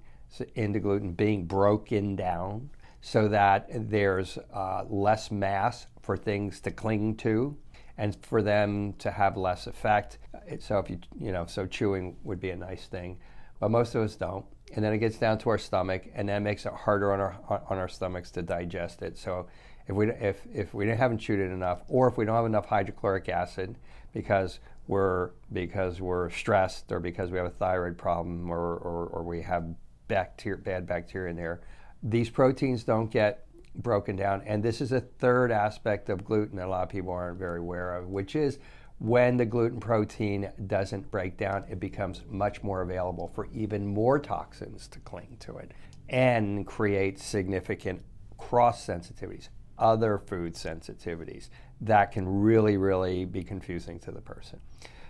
in 0.56 0.72
the 0.72 0.80
gluten 0.80 1.12
being 1.12 1.48
broken 1.48 2.16
down 2.16 2.70
so 3.02 3.28
that 3.28 3.68
there's 3.90 4.38
uh, 4.54 4.86
less 4.88 5.32
mass 5.32 5.88
for 6.02 6.16
things 6.16 6.62
to 6.62 6.72
cling 6.72 7.18
to 7.18 7.58
and 7.98 8.16
for 8.24 8.42
them 8.42 8.94
to 9.00 9.12
have 9.12 9.38
less 9.38 9.68
effect. 9.68 10.20
So 10.60 10.80
if 10.80 10.90
you 10.90 11.00
you 11.20 11.32
know, 11.32 11.46
so 11.46 11.66
chewing 11.66 12.16
would 12.24 12.40
be 12.40 12.52
a 12.52 12.56
nice 12.56 12.88
thing, 12.88 13.18
but 13.60 13.72
most 13.72 13.96
of 13.96 14.04
us 14.04 14.16
don't. 14.16 14.46
And 14.76 14.84
then 14.84 14.94
it 14.94 14.98
gets 14.98 15.18
down 15.18 15.38
to 15.40 15.50
our 15.50 15.58
stomach, 15.58 16.04
and 16.14 16.28
that 16.30 16.42
makes 16.42 16.66
it 16.66 16.74
harder 16.74 17.14
on 17.14 17.20
our 17.20 17.64
on 17.70 17.78
our 17.78 17.88
stomachs 17.88 18.32
to 18.32 18.42
digest 18.42 19.02
it. 19.02 19.18
So 19.18 19.48
if 19.88 19.96
we 19.96 20.10
if 20.12 20.42
if 20.54 20.74
we 20.74 20.88
haven't 20.88 21.20
chewed 21.20 21.40
it 21.40 21.52
enough, 21.52 21.82
or 21.88 22.08
if 22.08 22.18
we 22.18 22.26
don't 22.26 22.36
have 22.36 22.46
enough 22.46 22.66
hydrochloric 22.66 23.30
acid 23.30 23.76
because 24.14 24.60
we're 24.88 25.32
because 25.52 26.02
we're 26.02 26.30
stressed, 26.30 26.92
or 26.92 27.00
because 27.00 27.32
we 27.32 27.38
have 27.38 27.48
a 27.48 27.52
thyroid 27.52 27.98
problem, 27.98 28.50
or 28.50 28.76
or, 28.76 29.08
or 29.08 29.24
we 29.24 29.42
have 29.42 29.66
bacteria, 30.08 30.58
bad 30.58 30.86
bacteria 30.86 31.32
in 31.32 31.38
there, 31.38 31.62
these 32.04 32.30
proteins 32.30 32.84
don't 32.84 33.10
get 33.10 33.47
broken 33.78 34.16
down. 34.16 34.42
And 34.46 34.64
this 34.64 34.82
is 34.82 34.92
a 34.92 35.02
third 35.02 35.52
aspect 35.52 36.10
of 36.10 36.24
gluten 36.26 36.58
that 36.58 36.68
a 36.68 36.70
lot 36.70 36.84
of 36.84 36.90
people 36.90 37.12
aren't 37.12 37.40
very 37.40 37.60
aware 37.60 37.96
of, 37.96 38.08
which 38.08 38.36
is 38.36 38.60
when 39.00 39.38
the 39.38 39.46
gluten 39.46 39.80
protein 39.80 40.50
doesn't 40.66 41.12
break 41.12 41.38
down, 41.38 41.66
it 41.70 41.80
becomes 41.80 42.24
much 42.30 42.64
more 42.64 42.82
available 42.82 43.28
for 43.28 43.48
even 43.54 43.86
more 43.86 44.18
toxins 44.18 44.88
to 44.88 45.00
cling 45.00 45.38
to 45.40 45.58
it 45.58 45.72
and 46.10 46.66
create 46.66 47.20
significant 47.20 48.02
cross 48.38 48.86
sensitivities, 48.86 49.50
other 49.78 50.18
food 50.18 50.56
sensitivities 50.56 51.50
that 51.82 52.12
can 52.12 52.28
really, 52.28 52.78
really 52.78 53.26
be 53.26 53.44
confusing 53.44 54.00
to 54.00 54.12
the 54.12 54.22
person. 54.22 54.60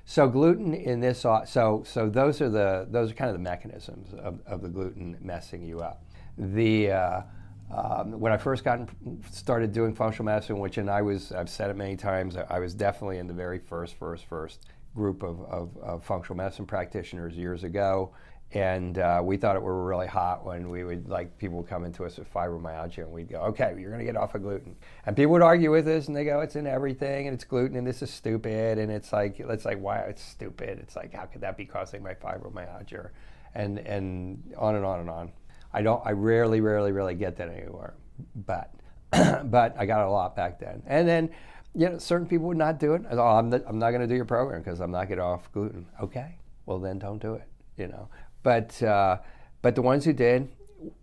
So 0.04 0.28
gluten 0.28 0.74
in 0.74 1.02
this, 1.02 1.20
so 1.20 1.84
so 1.86 2.10
those 2.10 2.42
are 2.42 2.50
the 2.50 2.88
those 2.90 3.12
are 3.12 3.14
kind 3.14 3.30
of 3.30 3.36
the 3.36 3.44
mechanisms 3.44 4.14
of, 4.14 4.40
of 4.46 4.62
the 4.62 4.70
gluten 4.70 5.18
messing 5.22 5.62
you 5.62 5.82
up. 5.82 6.04
The 6.38 6.92
uh, 6.92 7.22
um, 7.70 8.20
when 8.20 8.32
I 8.32 8.38
first 8.38 8.64
got 8.64 8.88
started 9.32 9.74
doing 9.74 9.94
functional 9.94 10.26
medicine, 10.26 10.60
which 10.60 10.78
and 10.78 10.90
I 10.90 11.02
was, 11.02 11.32
I've 11.32 11.50
said 11.50 11.70
it 11.70 11.76
many 11.76 11.98
times, 11.98 12.38
I 12.38 12.60
was 12.60 12.74
definitely 12.74 13.18
in 13.18 13.28
the 13.28 13.34
very 13.34 13.60
first, 13.60 13.96
first, 13.96 14.26
first 14.26 14.68
group 14.96 15.22
of, 15.22 15.42
of, 15.42 15.78
of 15.78 16.04
functional 16.04 16.38
medicine 16.38 16.66
practitioners 16.66 17.36
years 17.36 17.64
ago. 17.64 18.14
And 18.54 18.98
uh, 18.98 19.22
we 19.22 19.36
thought 19.36 19.58
it 19.58 19.62
were 19.62 19.86
really 19.86 20.08
hot 20.08 20.46
when 20.46 20.70
we 20.70 20.86
would, 20.86 21.10
like, 21.10 21.38
people 21.38 21.58
would 21.58 21.68
come 21.68 21.84
into 21.84 22.06
us 22.06 22.18
with 22.18 22.34
fibromyalgia 22.34 23.00
and 23.00 23.12
we'd 23.12 23.28
go, 23.28 23.42
okay, 23.42 23.76
you're 23.78 23.90
going 23.90 24.00
to 24.00 24.06
get 24.06 24.16
off 24.16 24.36
of 24.36 24.44
gluten. 24.44 24.74
And 25.06 25.18
people 25.18 25.34
would 25.34 25.42
argue 25.42 25.70
with 25.70 25.86
us 25.90 26.08
and 26.08 26.16
they 26.16 26.24
go, 26.24 26.40
it's 26.40 26.56
in 26.56 26.66
everything 26.66 27.28
and 27.28 27.34
it's 27.34 27.44
gluten 27.44 27.76
and 27.76 27.86
this 27.86 28.02
is 28.02 28.10
stupid. 28.10 28.78
And 28.78 28.90
it's 28.90 29.12
like, 29.12 29.42
it's 29.42 29.66
like, 29.66 29.82
why? 29.82 30.00
It's 30.00 30.24
stupid. 30.24 30.80
It's 30.80 30.96
like, 30.96 31.14
how 31.14 31.26
could 31.26 31.42
that 31.42 31.58
be 31.58 31.66
causing 31.66 32.02
my 32.02 32.14
fibromyalgia? 32.14 33.10
And, 33.54 33.80
and 33.80 34.54
on 34.58 34.76
and 34.76 34.86
on 34.86 35.02
and 35.02 35.10
on. 35.10 35.32
I 35.74 35.82
don't. 35.82 36.02
I 36.06 36.12
rarely, 36.12 36.62
rarely, 36.62 36.92
rarely 36.92 37.16
get 37.16 37.36
that 37.38 37.50
anymore. 37.50 37.94
But, 38.36 38.74
but 39.12 39.76
I 39.78 39.86
got 39.86 40.06
a 40.06 40.10
lot 40.10 40.36
back 40.36 40.60
then. 40.60 40.82
And 40.88 41.08
then, 41.08 41.30
you 41.76 41.90
know, 41.90 41.98
certain 41.98 42.28
people 42.28 42.48
would 42.48 42.58
not 42.58 42.80
do 42.80 42.94
it. 42.94 43.04
Oh, 43.12 43.22
I'm, 43.22 43.50
the, 43.50 43.64
I'm 43.68 43.80
not 43.80 43.92
going 43.92 44.02
to 44.02 44.08
do 44.08 44.16
your 44.16 44.26
program 44.26 44.62
because 44.62 44.80
I'm 44.80 44.92
not 44.92 45.08
getting 45.08 45.24
off 45.24 45.52
gluten. 45.52 45.86
Okay, 46.02 46.38
well 46.66 46.80
then 46.80 47.00
don't 47.00 47.22
do 47.22 47.36
it. 47.36 47.48
You 47.78 47.88
know. 47.88 48.10
But 48.44 48.82
uh, 48.82 49.18
but 49.62 49.76
the 49.76 49.82
ones 49.82 50.06
who 50.06 50.14
did, 50.14 50.50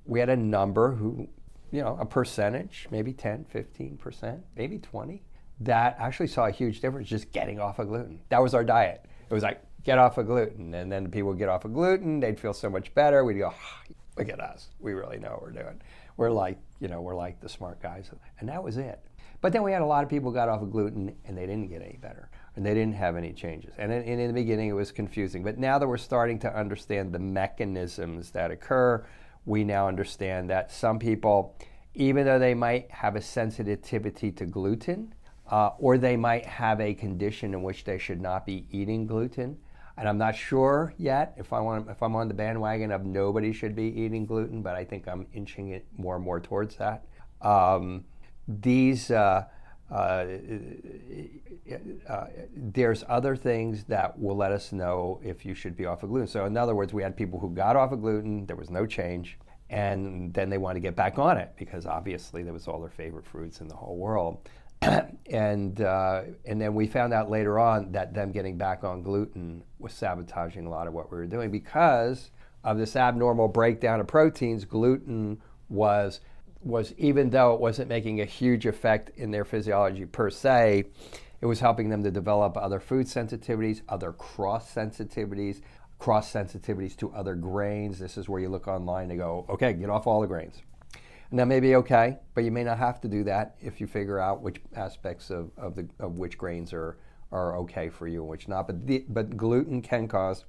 we 0.07 0.21
had 0.21 0.29
a 0.29 0.37
number 0.37 0.93
who, 0.93 1.29
you 1.71 1.83
know, 1.83 1.97
a 2.01 2.07
percentage, 2.07 2.89
maybe 2.91 3.13
10, 3.13 3.45
15 3.45 3.97
percent, 3.97 4.43
maybe 4.57 4.79
20, 4.79 5.23
that 5.61 5.97
actually 6.01 6.27
saw 6.27 6.47
a 6.47 6.51
huge 6.51 6.81
difference 6.81 7.09
just 7.09 7.33
getting 7.33 7.61
off 7.61 7.79
of 7.79 7.89
gluten. 7.89 8.21
That 8.29 8.43
was 8.43 8.55
our 8.55 8.65
diet. 8.65 9.05
It 9.29 9.35
was 9.35 9.43
like 9.43 9.61
get 9.85 9.99
off 9.99 10.19
of 10.19 10.27
gluten, 10.27 10.75
and 10.75 10.91
then 10.91 11.11
people 11.11 11.31
would 11.31 11.39
get 11.39 11.49
off 11.49 11.65
of 11.65 11.75
gluten. 11.75 12.21
They'd 12.21 12.41
feel 12.41 12.53
so 12.53 12.71
much 12.71 12.95
better. 12.95 13.25
We'd 13.25 13.39
go, 13.39 13.55
look 14.17 14.29
at 14.29 14.41
us. 14.41 14.69
We 14.81 14.93
really 14.93 15.19
know 15.19 15.31
what 15.31 15.43
we're 15.43 15.51
doing. 15.51 15.81
We're 16.17 16.31
like, 16.31 16.59
you 16.81 16.89
know, 16.89 17.01
we're 17.01 17.17
like 17.17 17.41
the 17.41 17.49
smart 17.49 17.83
guys. 17.83 18.11
And 18.41 18.49
that 18.49 18.63
was 18.63 18.77
it. 18.77 19.01
But 19.41 19.53
then 19.53 19.63
we 19.63 19.73
had 19.73 19.83
a 19.83 19.87
lot 19.87 20.05
of 20.05 20.11
people 20.11 20.31
got 20.31 20.49
off 20.49 20.63
of 20.63 20.71
gluten 20.71 21.15
and 21.27 21.37
they 21.37 21.47
didn't 21.47 21.69
get 21.69 21.83
any 21.83 21.99
better 22.01 22.31
and 22.57 22.65
they 22.65 22.73
didn't 22.73 22.95
have 22.95 23.17
any 23.17 23.33
changes. 23.33 23.75
And 23.79 23.93
in, 23.93 24.21
in, 24.21 24.29
the 24.29 24.33
beginning, 24.33 24.69
it 24.69 24.75
was 24.75 24.93
confusing. 24.93 25.43
But 25.43 25.59
now 25.59 25.79
that 25.79 25.87
we're 25.87 25.97
starting 25.97 26.39
to 26.41 26.57
understand 26.57 27.13
the 27.13 27.19
mechanisms 27.19 28.31
that 28.31 28.51
occur, 28.51 29.05
we 29.45 29.65
now 29.65 29.89
understand 29.89 30.49
that 30.51 30.71
some 30.71 30.99
people, 30.99 31.59
even 31.95 32.25
though 32.25 32.39
they 32.39 32.55
might 32.55 32.91
have 32.91 33.17
a 33.17 33.21
sensitivity 33.21 34.31
to 34.33 34.47
gluten, 34.47 35.15
uh, 35.51 35.71
or 35.79 35.99
they 35.99 36.17
might 36.17 36.47
have 36.47 36.81
a 36.81 36.95
condition 36.95 37.53
in 37.53 37.63
which 37.63 37.85
they 37.85 37.99
should 37.99 38.21
not 38.21 38.47
be 38.47 38.67
eating 38.71 39.07
gluten, 39.07 39.59
and 39.97 40.09
I'm 40.09 40.19
not 40.19 40.35
sure 40.35 40.95
yet 40.99 41.35
if 41.37 41.53
I 41.53 41.61
want 41.61 41.89
if 41.89 42.03
I'm 42.03 42.17
on 42.17 42.29
the 42.29 42.35
bandwagon 42.35 42.91
of 42.91 43.05
nobody 43.05 43.53
should 43.53 43.77
be 43.77 43.85
eating 43.85 44.27
gluten, 44.27 44.63
but 44.63 44.75
I 44.75 44.85
think 44.85 45.07
I'm 45.07 45.27
inching 45.33 45.69
it 45.69 45.87
more 45.97 46.17
and 46.17 46.25
more 46.25 46.41
towards 46.41 46.77
that. 46.77 47.05
Um, 47.41 48.05
these 48.49 49.11
uh, 49.11 49.45
uh, 49.91 50.27
uh, 52.09 52.27
there's 52.57 53.05
other 53.09 53.37
things 53.37 53.85
that 53.85 54.19
will 54.19 54.37
let 54.37 54.51
us 54.51 54.73
know 54.73 55.21
if 55.23 55.45
you 55.45 55.55
should 55.55 55.77
be 55.77 55.87
off 55.87 56.03
of 56.03 56.11
gluten. 56.11 56.27
So, 56.27 56.47
in 56.47 56.57
other 56.57 56.75
words, 56.75 56.93
we 56.93 57.03
had 57.03 57.17
people 57.17 57.39
who 57.39 57.51
got 57.51 57.77
off 57.77 57.93
of 57.93 58.01
gluten, 58.01 58.47
there 58.47 58.57
was 58.57 58.71
no 58.71 58.87
change, 58.87 59.39
and 59.71 60.33
then 60.35 60.51
they 60.51 60.59
wanted 60.59 60.75
to 60.75 60.81
get 60.81 60.97
back 60.97 61.19
on 61.19 61.37
it 61.39 61.53
because 61.57 61.87
obviously 61.87 62.43
that 62.43 62.53
was 62.53 62.67
all 62.67 62.81
their 62.81 62.91
favorite 62.91 63.27
fruits 63.27 63.61
in 63.61 63.69
the 63.69 63.75
whole 63.75 63.97
world. 63.97 64.49
and 65.31 65.81
uh, 65.81 66.23
and 66.45 66.61
then 66.61 66.75
we 66.75 66.87
found 66.87 67.13
out 67.13 67.31
later 67.31 67.59
on 67.59 67.93
that 67.93 68.15
them 68.15 68.33
getting 68.33 68.57
back 68.57 68.85
on 68.85 69.03
gluten 69.03 69.63
was 69.79 69.93
sabotaging 69.93 70.67
a 70.67 70.71
lot 70.71 70.87
of 70.87 70.95
what 70.95 71.11
we 71.11 71.19
were 71.19 71.27
doing 71.27 71.51
because 71.51 72.31
of 72.63 72.79
this 72.79 72.97
abnormal 72.97 73.49
breakdown 73.49 74.01
of 74.01 74.07
proteins. 74.07 74.65
Gluten 74.65 75.41
was 75.69 76.21
was 76.63 76.95
even 76.97 77.31
though 77.31 77.55
it 77.55 77.61
wasn't 77.61 77.89
making 77.89 78.21
a 78.21 78.25
huge 78.25 78.67
effect 78.67 79.11
in 79.17 79.31
their 79.31 79.45
physiology 79.45 80.07
per 80.07 80.31
se, 80.31 80.85
it 81.41 81.47
was 81.47 81.61
helping 81.61 81.91
them 81.91 82.03
to 82.03 82.11
develop 82.11 82.57
other 82.57 82.81
food 82.81 83.07
sensitivities, 83.07 83.83
other 83.89 84.13
cross 84.13 84.73
sensitivities, 84.73 85.61
cross 85.99 86.33
sensitivities 86.33 86.97
to 86.97 87.13
other 87.13 87.35
grains. 87.35 87.99
This 87.99 88.17
is 88.17 88.29
where 88.29 88.41
you 88.41 88.49
look 88.49 88.67
online 88.67 89.11
and 89.11 89.21
go, 89.21 89.45
okay, 89.51 89.75
get 89.75 89.91
off 89.91 90.07
all 90.07 90.23
the 90.23 90.27
grains. 90.27 90.63
And 91.35 91.41
that 91.41 91.47
may 91.47 91.59
be 91.59 91.75
okay, 91.75 92.19
but 92.33 92.45
you 92.45 92.53
may 92.53 92.63
not 92.63 92.79
have 92.79 93.01
to 93.01 93.09
do 93.09 93.25
that 93.25 93.57
if 93.61 93.81
you 93.81 93.89
figure 93.89 94.21
out 94.21 94.41
which 94.41 94.61
aspects 94.77 95.31
of, 95.31 95.51
of, 95.57 95.75
the, 95.75 95.89
of 95.99 96.13
which 96.17 96.39
grains 96.39 96.73
are, 96.73 96.97
are 97.33 97.57
okay 97.57 97.89
for 97.89 98.07
you 98.07 98.21
and 98.21 98.29
which 98.29 98.47
not. 98.47 98.69
But, 98.69 98.87
the, 98.87 99.05
but 99.09 99.37
gluten 99.37 99.83
can 99.83 100.07
cause 100.07 100.45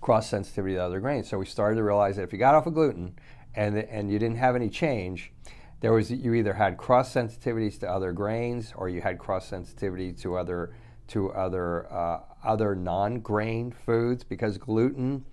cross 0.00 0.28
sensitivity 0.28 0.74
to 0.74 0.82
other 0.82 0.98
grains. 0.98 1.28
So 1.28 1.38
we 1.38 1.46
started 1.46 1.76
to 1.76 1.84
realize 1.84 2.16
that 2.16 2.24
if 2.24 2.32
you 2.32 2.40
got 2.40 2.56
off 2.56 2.66
of 2.66 2.74
gluten 2.74 3.14
and, 3.54 3.78
and 3.78 4.10
you 4.10 4.18
didn't 4.18 4.38
have 4.38 4.56
any 4.56 4.68
change, 4.68 5.30
there 5.78 5.92
was 5.92 6.10
you 6.10 6.34
either 6.34 6.54
had 6.54 6.78
cross 6.78 7.14
sensitivities 7.14 7.78
to 7.78 7.88
other 7.88 8.10
grains 8.10 8.72
or 8.74 8.88
you 8.88 9.02
had 9.02 9.20
cross 9.20 9.46
sensitivity 9.46 10.12
to 10.14 10.36
other 10.36 10.74
to 11.06 11.30
other 11.30 11.86
uh, 11.92 12.22
other 12.42 12.74
non-grain 12.74 13.70
foods 13.70 14.24
because 14.24 14.58
gluten 14.58 15.24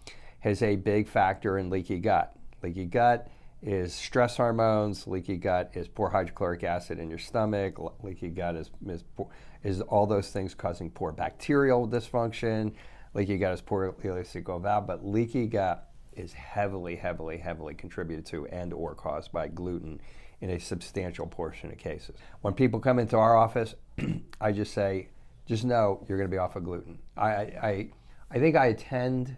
has 0.41 0.61
a 0.61 0.75
big 0.75 1.07
factor 1.07 1.57
in 1.57 1.71
leaky 1.71 1.97
gut. 1.97 2.35
Leaky 2.61 2.85
gut 2.85 3.31
is 3.61 3.93
stress 3.93 4.37
hormones. 4.37 5.05
Leaky 5.07 5.37
gut 5.37 5.71
is 5.73 5.87
poor 5.87 6.09
hydrochloric 6.09 6.63
acid 6.63 6.99
in 6.99 7.09
your 7.09 7.19
stomach. 7.19 7.75
Leaky 8.03 8.29
gut 8.29 8.55
is, 8.55 8.71
is, 8.87 9.03
is 9.63 9.81
all 9.81 10.07
those 10.07 10.29
things 10.29 10.53
causing 10.55 10.89
poor 10.89 11.11
bacterial 11.11 11.87
dysfunction. 11.87 12.73
Leaky 13.13 13.37
gut 13.37 13.53
is 13.53 13.61
poor 13.61 13.91
ileocecal 13.91 14.61
valve, 14.61 14.87
but 14.87 15.05
leaky 15.05 15.47
gut 15.47 15.89
is 16.13 16.33
heavily, 16.33 16.95
heavily, 16.95 17.37
heavily 17.37 17.73
contributed 17.73 18.25
to 18.25 18.45
and 18.47 18.73
or 18.73 18.95
caused 18.95 19.31
by 19.31 19.47
gluten 19.47 19.99
in 20.41 20.51
a 20.51 20.59
substantial 20.59 21.27
portion 21.27 21.71
of 21.71 21.77
cases. 21.77 22.15
When 22.41 22.53
people 22.53 22.79
come 22.79 22.99
into 22.99 23.17
our 23.17 23.35
office, 23.35 23.75
I 24.41 24.51
just 24.51 24.73
say, 24.73 25.09
just 25.45 25.65
know 25.65 26.05
you're 26.07 26.17
going 26.17 26.29
to 26.29 26.33
be 26.33 26.37
off 26.37 26.55
of 26.55 26.63
gluten. 26.63 26.99
I, 27.17 27.29
I, 27.29 27.89
I 28.31 28.39
think 28.39 28.55
I 28.55 28.67
attend, 28.67 29.35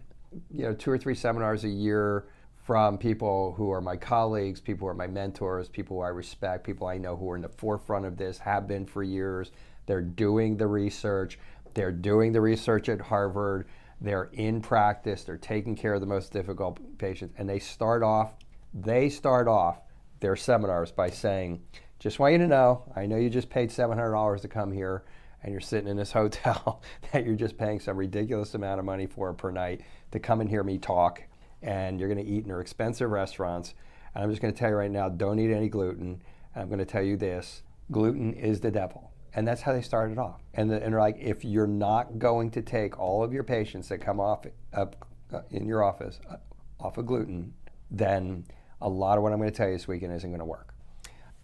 you 0.50 0.62
know, 0.62 0.74
two 0.74 0.90
or 0.90 0.98
three 0.98 1.14
seminars 1.14 1.64
a 1.64 1.68
year 1.68 2.26
from 2.62 2.96
people 2.96 3.54
who 3.56 3.72
are 3.72 3.80
my 3.80 3.96
colleagues, 3.96 4.60
people 4.60 4.86
who 4.86 4.90
are 4.90 4.94
my 4.94 5.08
mentors, 5.08 5.68
people 5.68 5.96
who 5.96 6.02
I 6.02 6.08
respect, 6.08 6.64
people 6.64 6.86
I 6.86 6.96
know 6.96 7.16
who 7.16 7.30
are 7.30 7.36
in 7.36 7.42
the 7.42 7.48
forefront 7.48 8.06
of 8.06 8.16
this, 8.16 8.38
have 8.38 8.68
been 8.68 8.86
for 8.86 9.02
years. 9.02 9.50
They're 9.86 10.00
doing 10.00 10.56
the 10.56 10.68
research. 10.68 11.38
They're 11.74 11.90
doing 11.90 12.32
the 12.32 12.40
research 12.40 12.88
at 12.88 13.00
Harvard. 13.00 13.66
They're 14.00 14.30
in 14.32 14.60
practice. 14.60 15.24
They're 15.24 15.36
taking 15.36 15.74
care 15.74 15.94
of 15.94 16.00
the 16.00 16.06
most 16.06 16.32
difficult 16.32 16.78
patients. 16.98 17.34
And 17.36 17.48
they 17.48 17.58
start 17.58 18.04
off, 18.04 18.34
they 18.72 19.08
start 19.08 19.48
off 19.48 19.80
their 20.20 20.36
seminars 20.36 20.92
by 20.92 21.10
saying, 21.10 21.62
just 21.98 22.20
want 22.20 22.32
you 22.32 22.38
to 22.38 22.46
know, 22.46 22.84
I 22.94 23.06
know 23.06 23.16
you 23.16 23.28
just 23.28 23.50
paid 23.50 23.70
$700 23.70 24.40
to 24.40 24.48
come 24.48 24.70
here 24.70 25.04
and 25.42 25.50
you're 25.50 25.60
sitting 25.60 25.88
in 25.88 25.96
this 25.96 26.12
hotel 26.12 26.80
that 27.12 27.26
you're 27.26 27.34
just 27.34 27.58
paying 27.58 27.80
some 27.80 27.96
ridiculous 27.96 28.54
amount 28.54 28.78
of 28.78 28.84
money 28.84 29.06
for 29.06 29.32
per 29.32 29.50
night 29.50 29.80
to 30.12 30.20
come 30.20 30.40
and 30.40 30.48
hear 30.48 30.62
me 30.62 30.78
talk 30.78 31.24
and 31.62 31.98
you're 31.98 32.08
going 32.08 32.24
to 32.24 32.30
eat 32.30 32.44
in 32.44 32.50
our 32.50 32.60
expensive 32.60 33.10
restaurants. 33.10 33.74
And 34.14 34.22
I'm 34.22 34.30
just 34.30 34.42
going 34.42 34.52
to 34.52 34.58
tell 34.58 34.70
you 34.70 34.76
right 34.76 34.90
now 34.90 35.08
don't 35.08 35.38
eat 35.38 35.52
any 35.52 35.68
gluten. 35.68 36.22
And 36.54 36.62
I'm 36.62 36.68
going 36.68 36.78
to 36.78 36.84
tell 36.84 37.02
you 37.02 37.16
this 37.16 37.62
gluten 37.90 38.34
is 38.34 38.60
the 38.60 38.70
devil. 38.70 39.12
And 39.34 39.48
that's 39.48 39.62
how 39.62 39.72
they 39.72 39.80
started 39.80 40.18
off. 40.18 40.42
And, 40.54 40.70
the, 40.70 40.82
and 40.82 40.92
they're 40.92 41.00
like, 41.00 41.16
if 41.18 41.44
you're 41.44 41.66
not 41.66 42.18
going 42.18 42.50
to 42.52 42.62
take 42.62 42.98
all 42.98 43.24
of 43.24 43.32
your 43.32 43.44
patients 43.44 43.88
that 43.88 43.98
come 43.98 44.20
off 44.20 44.44
up 44.74 45.08
uh, 45.32 45.40
in 45.50 45.66
your 45.66 45.82
office 45.82 46.20
uh, 46.30 46.36
off 46.78 46.98
of 46.98 47.06
gluten, 47.06 47.54
then 47.90 48.44
a 48.80 48.88
lot 48.88 49.16
of 49.16 49.22
what 49.22 49.32
I'm 49.32 49.38
going 49.38 49.50
to 49.50 49.56
tell 49.56 49.68
you 49.68 49.74
this 49.74 49.88
weekend 49.88 50.12
isn't 50.12 50.28
going 50.28 50.40
to 50.40 50.44
work. 50.44 50.74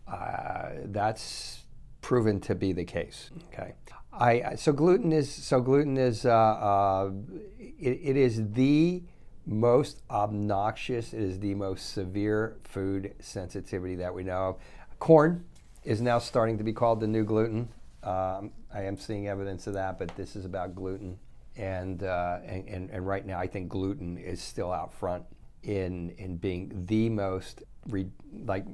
Uh, 0.07 0.71
that's 0.87 1.65
proven 2.03 2.41
to 2.41 2.55
be 2.55 2.73
the 2.73 2.85
case. 2.85 3.31
Okay. 3.53 3.75
I, 4.13 4.57
so 4.57 4.73
gluten 4.73 5.13
is 5.13 5.33
so 5.33 5.61
gluten 5.61 5.97
is 5.97 6.27
uh, 6.27 6.31
uh, 6.31 7.11
it, 7.59 8.01
it 8.03 8.17
is 8.17 8.51
the 8.53 9.03
most 9.49 10.03
obnoxious, 10.11 11.15
it 11.15 11.23
is 11.23 11.41
the 11.41 11.55
most 11.55 11.95
severe 11.95 12.59
food 12.65 13.15
sensitivity 13.19 13.97
that 13.97 14.15
we 14.15 14.23
know 14.23 14.51
of. 14.51 14.57
Corn 14.99 15.45
is 15.85 16.03
now 16.03 16.19
starting 16.19 16.59
to 16.59 16.65
be 16.65 16.73
called 16.73 17.01
the 17.01 17.07
new 17.07 17.25
gluten. 17.25 17.69
Um, 18.03 18.53
I 18.73 18.83
am 18.83 18.99
seeing 18.99 19.27
evidence 19.27 19.67
of 19.67 19.75
that, 19.75 19.99
but 19.99 20.15
this 20.17 20.37
is 20.37 20.45
about 20.45 20.75
gluten. 20.75 21.19
And, 21.57 22.03
uh, 22.03 22.39
and, 22.45 22.69
and, 22.69 22.91
and, 22.91 23.07
right 23.07 23.27
now, 23.27 23.39
I 23.39 23.49
think 23.49 23.69
gluten 23.69 24.17
is 24.17 24.41
still 24.41 24.71
out 24.71 24.93
front 24.93 25.25
in, 25.65 26.11
in 26.11 26.37
being 26.37 26.85
the 26.87 27.09
most, 27.09 27.65
re, 27.89 28.07
like, 28.45 28.65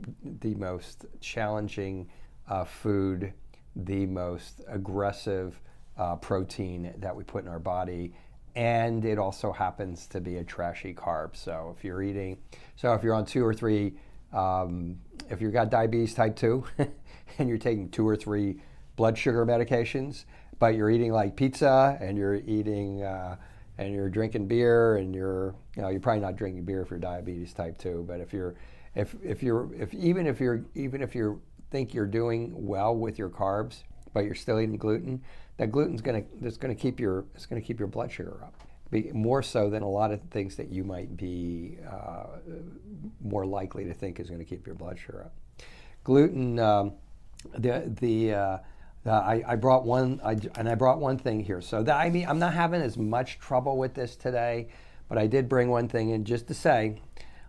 the 0.41 0.55
most 0.57 1.07
challenging 1.21 2.11
uh, 2.49 2.65
food, 2.65 3.33
the 3.75 4.05
most 4.05 4.61
aggressive 4.69 5.59
uh, 5.97 6.17
protein 6.17 6.93
that 6.99 7.15
we 7.15 7.25
put 7.25 7.45
in 7.45 7.49
our 7.49 7.59
body 7.59 8.13
and 8.57 9.05
it 9.05 9.19
also 9.19 9.53
happens 9.53 10.07
to 10.09 10.21
be 10.21 10.37
a 10.37 10.45
trashy 10.45 10.95
carb. 10.95 11.37
So 11.37 11.75
if 11.77 11.85
you're 11.85 12.03
eating, 12.03 12.39
so 12.77 12.93
if 12.95 13.03
you're 13.03 13.15
on 13.15 13.25
two 13.25 13.45
or 13.45 13.55
three, 13.55 13.95
um, 14.33 14.97
if 15.31 15.41
you've 15.41 15.53
got 15.53 15.71
diabetes 15.71 16.15
type 16.15 16.37
two, 16.37 16.65
and 17.39 17.49
you're 17.49 17.59
taking 17.59 17.89
two 17.89 18.07
or 18.07 18.17
three 18.17 18.61
blood 18.97 19.19
sugar 19.19 19.45
medications, 19.45 20.25
but 20.59 20.75
you're 20.75 20.91
eating 20.91 21.13
like 21.13 21.37
pizza 21.37 21.99
and 22.01 22.17
you're 22.17 22.37
eating 22.37 23.03
uh, 23.03 23.37
and 23.79 23.93
you're 23.93 24.09
drinking 24.09 24.47
beer 24.47 24.97
and 24.99 25.15
you're 25.15 25.55
you 25.77 25.83
know 25.83 25.89
you're 25.89 26.01
probably 26.01 26.21
not 26.21 26.37
drinking 26.37 26.65
beer 26.65 26.83
if 26.83 26.91
you're 26.91 26.99
diabetes 26.99 27.53
type 27.53 27.77
two, 27.77 28.05
but 28.07 28.21
if 28.21 28.33
you're 28.33 28.55
if 28.95 29.17
if 29.23 29.43
you're 29.43 29.73
if 29.75 29.93
even 29.95 30.27
if 30.27 30.41
you're 30.41 30.65
even 30.75 31.03
if 31.03 31.15
you 31.15 31.41
think 31.71 31.93
you're 31.93 32.07
doing 32.07 32.53
well 32.55 32.95
with 32.95 33.19
your 33.19 33.29
carbs, 33.29 33.83
but 34.15 34.25
you're 34.25 34.35
still 34.35 34.59
eating 34.59 34.79
gluten, 34.79 35.21
that 35.59 35.71
gluten's 35.71 36.01
going 36.01 36.23
to 36.23 36.29
that's 36.41 36.57
going 36.57 36.75
to 36.75 36.81
keep 36.81 36.99
your 36.99 37.25
it's 37.35 37.45
going 37.45 37.61
to 37.61 37.67
keep 37.67 37.79
your 37.79 37.89
blood 37.89 38.11
sugar 38.11 38.39
up. 38.43 38.55
Be 38.91 39.11
more 39.13 39.43
so 39.43 39.69
than 39.69 39.83
a 39.83 39.89
lot 39.89 40.13
of 40.13 40.21
things 40.31 40.57
that 40.57 40.71
you 40.71 40.85
might 40.85 41.17
be 41.17 41.79
uh, 41.91 42.27
more 43.23 43.45
likely 43.45 43.85
to 43.85 43.95
think 43.95 44.21
is 44.21 44.29
going 44.29 44.39
to 44.39 44.45
keep 44.45 44.67
your 44.67 44.77
blood 44.77 44.99
sugar 44.99 45.25
up. 45.25 45.35
Gluten, 46.05 46.59
um, 46.59 46.93
the 47.59 47.93
the 48.01 48.35
uh, 48.35 48.59
uh, 49.07 49.11
I, 49.11 49.43
I, 49.47 49.57
brought 49.57 49.85
one, 49.85 50.19
I, 50.25 50.39
and 50.57 50.67
I 50.67 50.75
brought 50.75 50.99
one 50.99 51.19
thing 51.19 51.41
here. 51.41 51.61
So 51.61 51.83
that, 51.83 51.95
I 51.95 52.09
mean, 52.09 52.27
I'm 52.27 52.39
not 52.39 52.55
having 52.55 52.81
as 52.81 52.97
much 52.97 53.39
trouble 53.39 53.77
with 53.77 53.93
this 53.93 54.17
today, 54.17 54.69
but 55.11 55.19
I 55.19 55.27
did 55.27 55.47
bring 55.47 55.69
one 55.69 55.89
thing 55.89 56.09
in 56.09 56.25
just 56.25 56.47
to 56.49 56.55
say, 56.55 57.03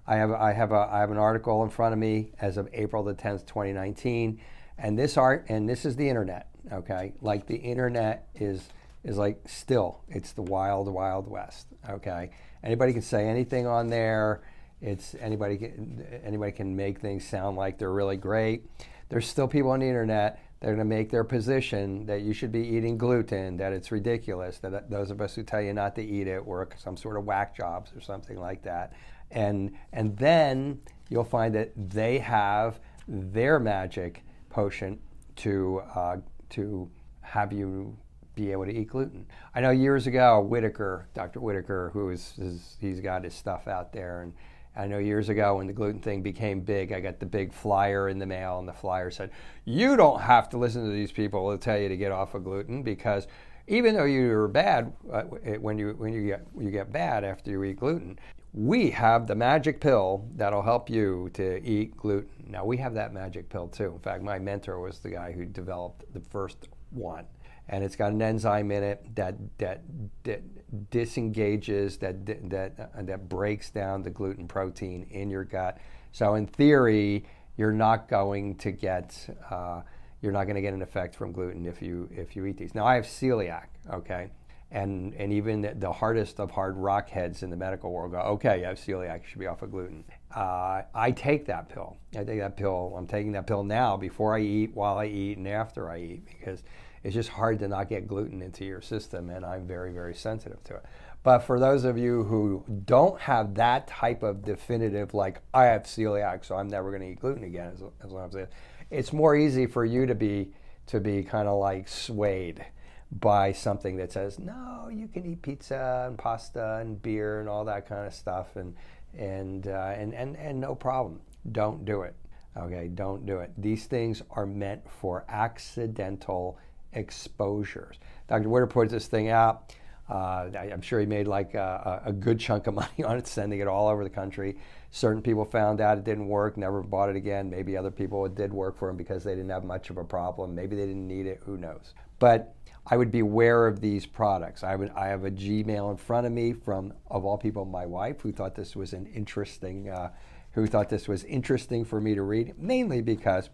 I 0.05 0.17
have, 0.17 0.33
I 0.33 0.51
have, 0.51 0.73
a, 0.73 0.89
I 0.91 0.99
have 0.99 1.11
an 1.11 1.17
article 1.17 1.63
in 1.63 1.69
front 1.69 1.93
of 1.93 1.99
me 1.99 2.33
as 2.41 2.57
of 2.57 2.67
April 2.73 3.03
the 3.03 3.13
10th, 3.13 3.45
2019, 3.45 4.41
and 4.77 4.99
this 4.99 5.15
art, 5.15 5.45
and 5.47 5.69
this 5.69 5.85
is 5.85 5.95
the 5.95 6.09
internet 6.09 6.49
okay? 6.71 7.13
Like 7.21 7.47
the 7.47 7.55
internet 7.55 8.27
is 8.35 8.69
is 9.03 9.17
like 9.17 9.39
still 9.45 10.01
it's 10.09 10.31
the 10.31 10.41
wild 10.41 10.87
wild 10.87 11.27
west 11.27 11.67
okay? 11.89 12.31
Anybody 12.63 12.93
can 12.93 13.01
say 13.01 13.27
anything 13.27 13.67
on 13.67 13.87
there. 13.87 14.41
It's 14.81 15.15
anybody 15.19 15.57
can, 15.57 16.05
anybody 16.23 16.51
can 16.51 16.75
make 16.75 16.99
things 16.99 17.27
sound 17.27 17.57
like 17.57 17.77
they're 17.77 17.91
really 17.91 18.17
great. 18.17 18.65
There's 19.09 19.27
still 19.27 19.47
people 19.47 19.71
on 19.71 19.79
the 19.79 19.87
internet 19.87 20.39
that 20.59 20.67
are 20.67 20.75
going 20.75 20.89
to 20.89 20.95
make 20.95 21.11
their 21.11 21.23
position 21.23 22.05
that 22.07 22.21
you 22.21 22.33
should 22.33 22.51
be 22.51 22.59
eating 22.59 22.97
gluten 22.97 23.57
that 23.57 23.71
it's 23.71 23.91
ridiculous 23.91 24.57
that 24.59 24.89
those 24.89 25.11
of 25.11 25.21
us 25.21 25.35
who 25.35 25.43
tell 25.43 25.61
you 25.61 25.73
not 25.73 25.95
to 25.95 26.03
eat 26.03 26.27
it 26.27 26.43
work 26.43 26.75
some 26.77 26.97
sort 26.97 27.17
of 27.17 27.25
whack 27.25 27.55
jobs 27.55 27.91
or 27.95 28.01
something 28.01 28.39
like 28.39 28.63
that. 28.63 28.93
And 29.31 29.73
and 29.93 30.17
then 30.17 30.81
you'll 31.09 31.23
find 31.23 31.53
that 31.55 31.71
they 31.75 32.19
have 32.19 32.79
their 33.07 33.59
magic 33.59 34.23
potion 34.49 34.99
to 35.37 35.81
uh, 35.93 36.17
to 36.51 36.89
have 37.21 37.51
you 37.51 37.97
be 38.35 38.51
able 38.51 38.65
to 38.65 38.73
eat 38.73 38.89
gluten. 38.89 39.25
I 39.53 39.61
know 39.61 39.71
years 39.71 40.07
ago, 40.07 40.41
Whitaker, 40.41 41.07
Dr. 41.13 41.39
Whitaker, 41.39 41.89
who 41.93 42.09
is, 42.09 42.33
is, 42.37 42.77
he's 42.79 42.99
got 42.99 43.23
his 43.23 43.33
stuff 43.33 43.67
out 43.67 43.93
there, 43.93 44.21
and 44.21 44.33
I 44.75 44.87
know 44.87 44.97
years 44.97 45.29
ago 45.29 45.57
when 45.57 45.67
the 45.67 45.73
gluten 45.73 46.01
thing 46.01 46.21
became 46.21 46.59
big, 46.59 46.91
I 46.91 46.99
got 46.99 47.19
the 47.19 47.25
big 47.25 47.53
flyer 47.53 48.09
in 48.09 48.19
the 48.19 48.25
mail, 48.25 48.59
and 48.59 48.67
the 48.67 48.73
flyer 48.73 49.09
said, 49.09 49.31
"You 49.63 49.95
don't 49.95 50.19
have 50.19 50.49
to 50.49 50.57
listen 50.57 50.83
to 50.83 50.91
these 50.91 51.13
people 51.13 51.49
who 51.49 51.57
tell 51.57 51.77
you 51.77 51.87
to 51.87 51.97
get 51.97 52.11
off 52.11 52.35
of 52.35 52.43
gluten 52.43 52.83
because." 52.83 53.27
Even 53.67 53.95
though 53.95 54.05
you're 54.05 54.47
bad 54.47 54.93
uh, 55.11 55.23
when 55.23 55.79
you 55.79 55.95
when 55.97 56.13
you 56.13 56.27
get 56.27 56.45
you 56.55 56.69
get 56.69 56.91
bad 56.91 57.23
after 57.23 57.49
you 57.49 57.63
eat 57.63 57.77
gluten, 57.77 58.19
we 58.55 58.89
have 58.91 59.27
the 59.27 59.35
magic 59.35 59.81
pill 59.81 60.25
that'll 60.35 60.61
help 60.61 60.89
you 60.89 61.29
to 61.33 61.61
eat 61.61 61.97
gluten. 61.97 62.29
Now, 62.47 62.63
we 62.63 62.77
have 62.77 62.93
that 62.93 63.13
magic 63.13 63.49
pill 63.49 63.67
too. 63.67 63.91
In 63.93 63.99
fact, 63.99 64.23
my 64.23 64.39
mentor 64.39 64.79
was 64.79 64.99
the 64.99 65.09
guy 65.09 65.33
who 65.33 65.43
developed 65.43 66.05
the 66.13 66.21
first 66.21 66.69
one. 66.91 67.25
And 67.67 67.83
it's 67.83 67.97
got 67.97 68.13
an 68.13 68.21
enzyme 68.21 68.71
in 68.71 68.81
it 68.81 69.13
that, 69.15 69.35
that, 69.57 69.81
that 70.23 70.41
disengages, 70.89 71.97
that, 71.97 72.25
that, 72.49 72.79
uh, 72.79 73.01
that 73.01 73.27
breaks 73.27 73.71
down 73.71 74.03
the 74.03 74.09
gluten 74.09 74.47
protein 74.47 75.05
in 75.11 75.29
your 75.29 75.43
gut. 75.43 75.77
So, 76.13 76.35
in 76.35 76.47
theory, 76.47 77.25
you're 77.57 77.73
not 77.73 78.07
going 78.07 78.55
to 78.55 78.71
get 78.71 79.35
uh, 79.49 79.81
you're 80.21 80.31
not 80.31 80.45
going 80.45 80.55
to 80.55 80.61
get 80.61 80.73
an 80.73 80.81
effect 80.81 81.15
from 81.15 81.31
gluten 81.31 81.65
if 81.65 81.81
you 81.81 82.09
if 82.11 82.35
you 82.35 82.45
eat 82.45 82.57
these. 82.57 82.75
Now 82.75 82.85
I 82.85 82.95
have 82.95 83.05
celiac, 83.05 83.67
okay, 83.91 84.31
and 84.75 85.13
and 85.15 85.31
even 85.31 85.73
the 85.79 85.91
hardest 85.91 86.39
of 86.39 86.51
hard 86.51 86.75
rock 86.75 87.09
heads 87.09 87.43
in 87.43 87.49
the 87.49 87.55
medical 87.55 87.93
world 87.93 88.11
go, 88.11 88.19
okay, 88.19 88.65
I 88.65 88.67
have 88.67 88.77
celiac, 88.77 89.25
should 89.25 89.39
be 89.39 89.47
off 89.47 89.61
of 89.61 89.71
gluten. 89.71 90.03
Uh, 90.35 90.81
I 90.93 91.11
take 91.11 91.45
that 91.45 91.69
pill. 91.69 91.95
I 92.13 92.25
take 92.25 92.39
that 92.39 92.57
pill. 92.57 92.93
I'm 92.97 93.07
taking 93.07 93.31
that 93.31 93.47
pill 93.47 93.63
now 93.63 93.95
before 93.95 94.35
I 94.35 94.41
eat, 94.41 94.75
while 94.75 94.97
I 94.97 95.05
eat, 95.05 95.37
and 95.37 95.47
after 95.47 95.89
I 95.89 95.99
eat 95.99 96.25
because 96.25 96.61
it's 97.03 97.13
just 97.13 97.29
hard 97.29 97.59
to 97.59 97.69
not 97.69 97.87
get 97.87 98.05
gluten 98.05 98.41
into 98.41 98.65
your 98.65 98.81
system, 98.81 99.29
and 99.29 99.45
I'm 99.45 99.65
very 99.65 99.93
very 99.93 100.13
sensitive 100.13 100.61
to 100.65 100.75
it. 100.75 100.85
But 101.23 101.39
for 101.39 101.57
those 101.57 101.85
of 101.85 101.97
you 101.97 102.23
who 102.25 102.65
don't 102.85 103.19
have 103.21 103.55
that 103.55 103.87
type 103.87 104.23
of 104.23 104.43
definitive, 104.43 105.13
like 105.13 105.39
I 105.53 105.65
have 105.65 105.83
celiac, 105.83 106.43
so 106.43 106.55
I'm 106.57 106.67
never 106.67 106.91
going 106.91 107.01
to 107.01 107.07
eat 107.07 107.21
gluten 107.21 107.45
again, 107.45 107.71
as, 107.73 107.81
as 108.03 108.11
long 108.11 108.27
as 108.27 108.35
it, 108.35 108.51
it's 108.91 109.13
more 109.13 109.37
easy 109.37 109.67
for 109.67 109.85
you 109.85 110.05
to 110.05 110.15
be 110.15 110.51
to 110.87 110.99
be 110.99 111.23
kind 111.23 111.47
of 111.47 111.59
like 111.59 111.87
swayed 111.87 112.65
by 113.11 113.51
something 113.51 113.97
that 113.97 114.11
says 114.11 114.39
no, 114.39 114.89
you 114.91 115.07
can 115.07 115.25
eat 115.25 115.41
pizza 115.41 116.05
and 116.07 116.17
pasta 116.17 116.77
and 116.77 117.01
beer 117.01 117.39
and 117.39 117.47
all 117.47 117.65
that 117.65 117.87
kind 117.87 118.05
of 118.05 118.13
stuff, 118.13 118.55
and 118.55 118.75
and 119.17 119.67
uh, 119.67 119.93
and, 119.95 120.13
and 120.13 120.35
and 120.37 120.59
no 120.59 120.75
problem. 120.75 121.21
Don't 121.51 121.85
do 121.85 122.01
it. 122.01 122.15
Okay, 122.57 122.89
don't 122.93 123.25
do 123.25 123.39
it. 123.39 123.51
These 123.57 123.85
things 123.85 124.21
are 124.31 124.45
meant 124.45 124.89
for 124.89 125.25
accidental 125.27 126.57
exposures. 126.93 127.99
Dr. 128.27 128.49
Witter 128.49 128.67
puts 128.67 128.91
this 128.91 129.07
thing 129.07 129.29
out. 129.29 129.73
Uh, 130.09 130.49
I, 130.57 130.69
am 130.71 130.81
sure 130.81 130.99
he 130.99 131.05
made 131.05 131.27
like 131.27 131.55
a, 131.55 132.03
a, 132.05 132.13
good 132.13 132.39
chunk 132.39 132.67
of 132.67 132.73
money 132.75 133.03
on 133.03 133.17
it, 133.17 133.27
sending 133.27 133.59
it 133.59 133.67
all 133.67 133.87
over 133.87 134.03
the 134.03 134.09
country. 134.09 134.57
Certain 134.91 135.21
people 135.21 135.45
found 135.45 135.81
out 135.81 135.97
it 135.97 136.03
didn't 136.03 136.27
work, 136.27 136.57
never 136.57 136.81
bought 136.81 137.09
it 137.09 137.15
again. 137.15 137.49
Maybe 137.49 137.75
other 137.75 137.91
people 137.91 138.23
it 138.25 138.35
did 138.35 138.53
work 138.53 138.77
for 138.77 138.87
them 138.87 138.97
because 138.97 139.23
they 139.23 139.33
didn't 139.33 139.49
have 139.49 139.63
much 139.63 139.89
of 139.89 139.97
a 139.97 140.03
problem. 140.03 140.53
Maybe 140.53 140.75
they 140.75 140.85
didn't 140.85 141.07
need 141.07 141.25
it. 141.25 141.41
Who 141.45 141.57
knows? 141.57 141.93
But 142.19 142.54
I 142.87 142.97
would 142.97 143.11
be 143.11 143.19
aware 143.19 143.65
of 143.65 143.81
these 143.81 144.05
products. 144.05 144.63
I, 144.63 144.75
would, 144.75 144.91
I 144.91 145.07
have 145.07 145.25
a 145.25 145.31
Gmail 145.31 145.91
in 145.91 145.97
front 145.97 146.27
of 146.27 146.33
me 146.33 146.53
from, 146.53 146.93
of 147.09 147.25
all 147.25 147.37
people, 147.37 147.65
my 147.65 147.85
wife, 147.85 148.21
who 148.21 148.31
thought 148.31 148.55
this 148.55 148.75
was 148.75 148.93
an 148.93 149.07
interesting, 149.07 149.89
uh, 149.89 150.11
who 150.51 150.67
thought 150.67 150.89
this 150.89 151.07
was 151.07 151.23
interesting 151.23 151.83
for 151.83 151.99
me 151.99 152.13
to 152.13 152.21
read, 152.21 152.53
mainly 152.59 153.01
because 153.01 153.49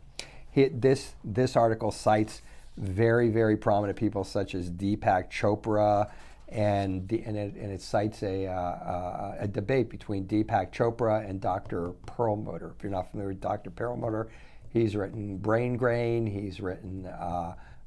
he, 0.51 0.67
this 0.67 1.13
this 1.23 1.55
article 1.55 1.91
cites 1.91 2.41
very 2.77 3.29
very 3.29 3.55
prominent 3.55 3.97
people 3.97 4.23
such 4.23 4.53
as 4.53 4.69
Deepak 4.69 5.29
Chopra 5.31 6.09
and, 6.50 7.09
and, 7.11 7.38
it, 7.38 7.55
and 7.55 7.71
it 7.71 7.81
cites 7.81 8.23
a, 8.23 8.47
uh, 8.47 8.51
uh, 8.51 9.38
a 9.39 9.47
debate 9.47 9.89
between 9.89 10.25
Deepak 10.25 10.73
Chopra 10.73 11.27
and 11.27 11.39
Dr. 11.39 11.91
Perlmutter. 12.05 12.73
If 12.75 12.83
you're 12.83 12.91
not 12.91 13.09
familiar 13.09 13.29
with 13.29 13.39
Dr. 13.39 13.69
Perlmutter, 13.69 14.29
he's 14.69 14.95
written 14.97 15.38
Brain 15.38 15.77
Grain, 15.77 16.25
he's 16.25 16.59
written 16.59 17.05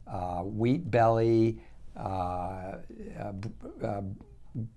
uh, 0.07 0.11
uh 0.11 0.43
Wheat 0.43 0.91
Belly, 0.91 1.61
uh, 1.97 2.77
uh, 3.83 4.03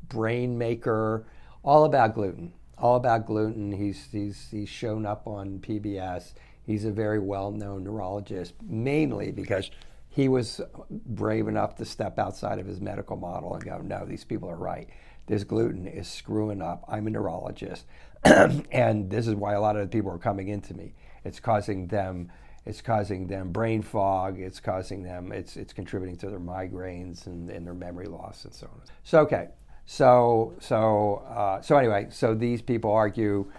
Brain 0.08 0.58
Maker, 0.58 1.28
all 1.64 1.86
about 1.86 2.16
gluten. 2.16 2.54
All 2.78 2.96
about 2.96 3.26
gluten. 3.26 3.72
He's, 3.72 4.08
he's, 4.12 4.48
he's 4.52 4.70
shown 4.70 5.06
up 5.06 5.26
on 5.26 5.60
PBS. 5.60 6.34
He's 6.64 6.86
a 6.86 6.92
very 6.92 7.20
well 7.20 7.52
known 7.52 7.84
neurologist, 7.84 8.54
mainly 8.62 9.32
because 9.32 9.72
he 10.10 10.28
was 10.28 10.62
brave 10.90 11.48
enough 11.48 11.76
to 11.76 11.86
step 11.86 12.20
outside 12.20 12.60
of 12.60 12.66
his 12.66 12.82
medical 12.82 13.16
model 13.16 13.54
and 13.54 13.64
go, 13.64 13.78
no, 13.80 14.06
these 14.06 14.24
people 14.24 14.50
are 14.50 14.58
right. 14.58 14.90
This 15.28 15.44
gluten 15.44 15.88
is 15.88 16.08
screwing 16.08 16.62
up. 16.62 16.84
I'm 16.88 17.08
a 17.08 17.10
neurologist. 17.10 17.86
and 18.24 19.10
this 19.10 19.28
is 19.28 19.36
why 19.36 19.54
a 19.54 19.62
lot 19.62 19.76
of 19.76 19.84
the 19.84 19.96
people 19.96 20.12
are 20.12 20.18
coming 20.18 20.48
into 20.48 20.74
me. 20.74 20.94
It's 21.24 21.40
causing 21.40 21.88
them 21.88 22.32
it's 22.68 22.82
causing 22.82 23.28
them 23.28 23.52
brain 23.52 23.82
fog, 23.82 24.40
it's 24.40 24.60
causing 24.60 25.04
them, 25.04 25.32
it's, 25.32 25.56
it's 25.56 25.74
contributing 25.74 26.18
to 26.18 26.30
their 26.30 26.40
migraines 26.40 27.26
and, 27.28 27.50
and 27.50 27.66
their 27.66 27.74
memory 27.74 28.08
loss 28.08 28.46
and 28.46 28.54
so 28.54 28.68
on. 28.68 28.82
So, 29.04 29.20
okay. 29.22 29.50
So, 29.86 30.54
so, 30.60 31.24
uh, 31.30 31.62
so 31.62 31.78
anyway, 31.78 32.08
so 32.10 32.36
these 32.36 32.62
people 32.62 32.92
argue 32.92 33.50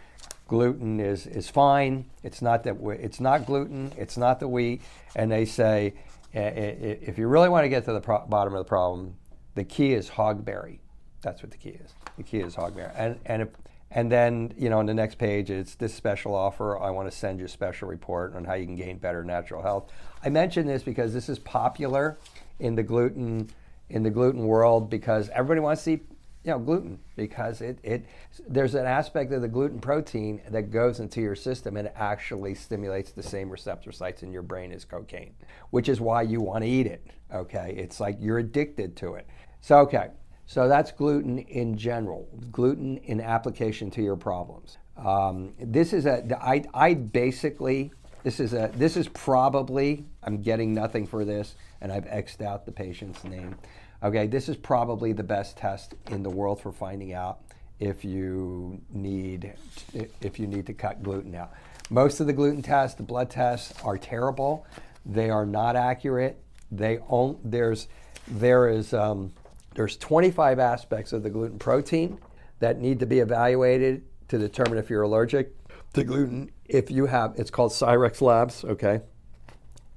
gluten 0.47 1.01
is, 1.01 1.27
is 1.27 1.49
fine. 1.49 2.05
It's 2.23 2.43
not 2.43 2.65
that 2.65 2.77
it's 3.01 3.21
not 3.21 3.47
gluten. 3.47 3.93
It's 3.97 4.17
not 4.17 4.41
the 4.41 4.49
wheat. 4.49 4.83
And 5.17 5.33
they 5.33 5.47
say 5.47 5.95
if 6.33 7.19
you 7.19 7.29
really 7.29 7.49
want 7.49 7.65
to 7.65 7.69
get 7.69 7.85
to 7.87 7.93
the 7.93 8.01
pro- 8.01 8.27
bottom 8.27 8.55
of 8.55 8.59
the 8.59 8.69
problem, 8.69 9.17
the 9.55 9.65
key 9.65 9.95
is 9.95 10.11
hogberry. 10.11 10.79
That's 11.23 11.43
what 11.43 11.51
the 11.51 11.57
key 11.57 11.71
is. 11.71 11.93
The 12.17 12.23
key 12.23 12.41
is 12.41 12.55
hogberry. 12.55 12.93
And 12.97 13.19
and 13.27 13.43
if, 13.43 13.49
and 13.91 14.13
then 14.13 14.53
you 14.57 14.69
know 14.69 14.79
on 14.79 14.87
the 14.87 14.95
next 14.95 15.17
page 15.17 15.51
it's 15.51 15.75
this 15.75 15.95
special 15.95 16.35
offer. 16.35 16.79
I 16.79 16.91
want 16.91 17.11
to 17.11 17.17
send 17.17 17.39
you 17.39 17.47
a 17.47 17.49
special 17.49 17.89
report 17.89 18.35
on 18.35 18.45
how 18.45 18.55
you 18.55 18.67
can 18.67 18.77
gain 18.77 18.99
better 18.99 19.25
natural 19.25 19.63
health. 19.63 19.91
I 20.23 20.29
mention 20.29 20.67
this 20.67 20.83
because 20.83 21.13
this 21.13 21.29
is 21.29 21.39
popular 21.39 22.19
in 22.59 22.75
the 22.75 22.83
gluten 22.83 23.51
in 23.89 24.03
the 24.03 24.11
gluten 24.11 24.47
world 24.47 24.91
because 24.91 25.29
everybody 25.31 25.61
wants 25.61 25.85
to 25.85 25.93
eat 25.93 26.07
you 26.45 26.53
know, 26.53 26.59
gluten 26.59 26.99
because 27.17 27.61
it, 27.61 27.79
it 27.83 28.07
there's 28.49 28.75
an 28.75 28.87
aspect 28.87 29.33
of 29.33 29.43
the 29.43 29.49
gluten 29.49 29.81
protein 29.81 30.41
that 30.49 30.71
goes 30.71 31.01
into 31.01 31.21
your 31.21 31.35
system 31.35 31.77
and 31.77 31.91
actually 31.97 32.55
stimulates 32.55 33.11
the 33.13 33.23
same 33.23 33.51
receptor 33.51 33.93
sites 33.93 34.23
in 34.23 34.33
your 34.33 34.43
brain 34.43 34.73
as 34.73 34.85
cocaine, 34.85 35.35
which 35.71 35.89
is 35.89 36.01
why 36.01 36.23
you 36.23 36.41
want 36.41 36.63
to 36.63 36.71
eat 36.71 36.87
it. 36.87 37.07
Okay, 37.35 37.75
it's 37.77 38.01
like 38.01 38.17
you're 38.21 38.39
addicted 38.39 38.97
to 38.97 39.15
it. 39.15 39.27
So 39.61 39.81
okay, 39.81 40.09
so 40.49 40.67
that's 40.67 40.91
gluten 40.93 41.39
in 41.39 41.77
general. 41.77 42.27
Gluten 42.51 42.97
in 42.97 43.21
application 43.21 43.91
to 43.93 44.03
your 44.03 44.17
problems. 44.17 44.79
Um, 44.97 45.53
this 45.61 45.93
is 45.93 46.07
a 46.07 46.25
I 46.43 46.65
I 46.73 46.95
basically 46.95 47.93
this 48.25 48.41
is 48.41 48.55
a 48.55 48.71
this 48.75 48.97
is 48.97 49.09
probably 49.09 50.07
I'm 50.23 50.41
getting 50.41 50.73
nothing 50.73 51.07
for 51.07 51.27
this 51.27 51.55
and 51.83 51.93
I've 51.93 52.07
xed 52.07 52.41
out 52.41 52.65
the 52.65 52.73
patient's 52.73 53.23
name. 53.25 53.57
Okay, 54.03 54.27
this 54.27 54.49
is 54.49 54.57
probably 54.57 55.13
the 55.13 55.23
best 55.23 55.59
test 55.59 55.95
in 56.11 56.23
the 56.23 56.31
world 56.31 56.63
for 56.63 56.73
finding 56.73 57.13
out 57.13 57.41
if 57.79 58.03
you 58.03 58.81
need 58.91 59.53
if 60.23 60.39
you 60.39 60.47
need 60.47 60.65
to 60.67 60.73
cut 60.73 61.03
gluten 61.03 61.35
out. 61.35 61.53
Most 61.91 62.21
of 62.21 62.27
the 62.27 62.33
gluten 62.33 62.63
tests, 62.63 62.97
the 62.97 63.03
blood 63.03 63.29
tests, 63.29 63.75
are 63.85 63.99
terrible. 63.99 64.67
They 65.05 65.29
are 65.29 65.45
not 65.45 65.77
accurate. 65.77 66.41
They 66.73 67.01
own, 67.09 67.39
there's 67.45 67.89
there 68.27 68.69
is 68.69 68.95
um, 68.95 69.33
there's 69.79 69.97
25 69.97 70.59
aspects 70.59 71.13
of 71.13 71.23
the 71.23 71.31
gluten 71.31 71.57
protein 71.57 72.19
that 72.59 72.81
need 72.81 72.99
to 72.99 73.07
be 73.07 73.21
evaluated 73.21 74.03
to 74.27 74.37
determine 74.37 74.77
if 74.77 74.91
you're 74.91 75.03
allergic 75.03 75.55
to 75.93 76.03
gluten. 76.03 76.51
If 76.65 76.91
you 76.91 77.07
have, 77.07 77.35
it's 77.37 77.53
called 77.53 77.71
Cyrex 77.71 78.21
Labs. 78.21 78.65
Okay, 78.65 79.03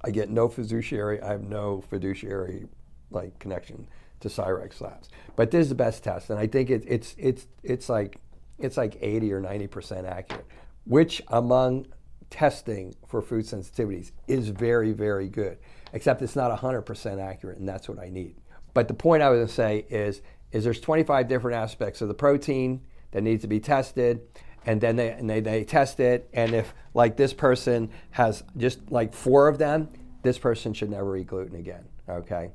I 0.04 0.10
get 0.10 0.30
no 0.30 0.48
fiduciary. 0.48 1.20
I 1.20 1.32
have 1.32 1.42
no 1.42 1.82
fiduciary 1.90 2.68
like 3.10 3.36
connection 3.40 3.88
to 4.20 4.28
Cyrex 4.28 4.80
Labs. 4.80 5.08
But 5.34 5.50
this 5.50 5.62
is 5.62 5.70
the 5.70 5.74
best 5.74 6.04
test, 6.04 6.30
and 6.30 6.38
I 6.38 6.46
think 6.46 6.70
it, 6.70 6.84
it's 6.86 7.16
it's 7.18 7.48
it's 7.64 7.88
like 7.88 8.18
it's 8.60 8.76
like 8.76 8.96
80 9.00 9.32
or 9.32 9.40
90 9.40 9.66
percent 9.66 10.06
accurate, 10.06 10.46
which 10.84 11.20
among 11.26 11.88
testing 12.30 12.94
for 13.08 13.20
food 13.20 13.46
sensitivities 13.46 14.12
is 14.28 14.48
very 14.50 14.92
very 14.92 15.28
good. 15.28 15.58
Except 15.92 16.22
it's 16.22 16.36
not 16.36 16.50
100 16.50 16.82
percent 16.82 17.18
accurate, 17.18 17.58
and 17.58 17.68
that's 17.68 17.88
what 17.88 17.98
I 17.98 18.10
need. 18.10 18.36
But 18.74 18.88
the 18.88 18.94
point 18.94 19.22
I 19.22 19.30
was 19.30 19.38
going 19.38 19.48
to 19.48 19.52
say 19.52 19.86
is 19.88 20.22
is 20.50 20.64
there's 20.64 20.80
25 20.80 21.28
different 21.28 21.56
aspects 21.56 22.02
of 22.02 22.08
the 22.08 22.14
protein 22.14 22.82
that 23.12 23.22
needs 23.22 23.42
to 23.42 23.48
be 23.48 23.58
tested 23.58 24.20
and 24.66 24.80
then 24.80 24.96
they, 24.96 25.08
and 25.08 25.28
they, 25.28 25.40
they 25.40 25.64
test 25.64 25.98
it 25.98 26.28
and 26.34 26.52
if 26.52 26.74
like 26.92 27.16
this 27.16 27.32
person 27.32 27.90
has 28.10 28.44
just 28.58 28.90
like 28.90 29.14
four 29.14 29.48
of 29.48 29.56
them 29.56 29.88
this 30.22 30.38
person 30.38 30.74
should 30.74 30.90
never 30.90 31.16
eat 31.16 31.26
gluten 31.26 31.56
again 31.56 31.84
okay 32.06 32.50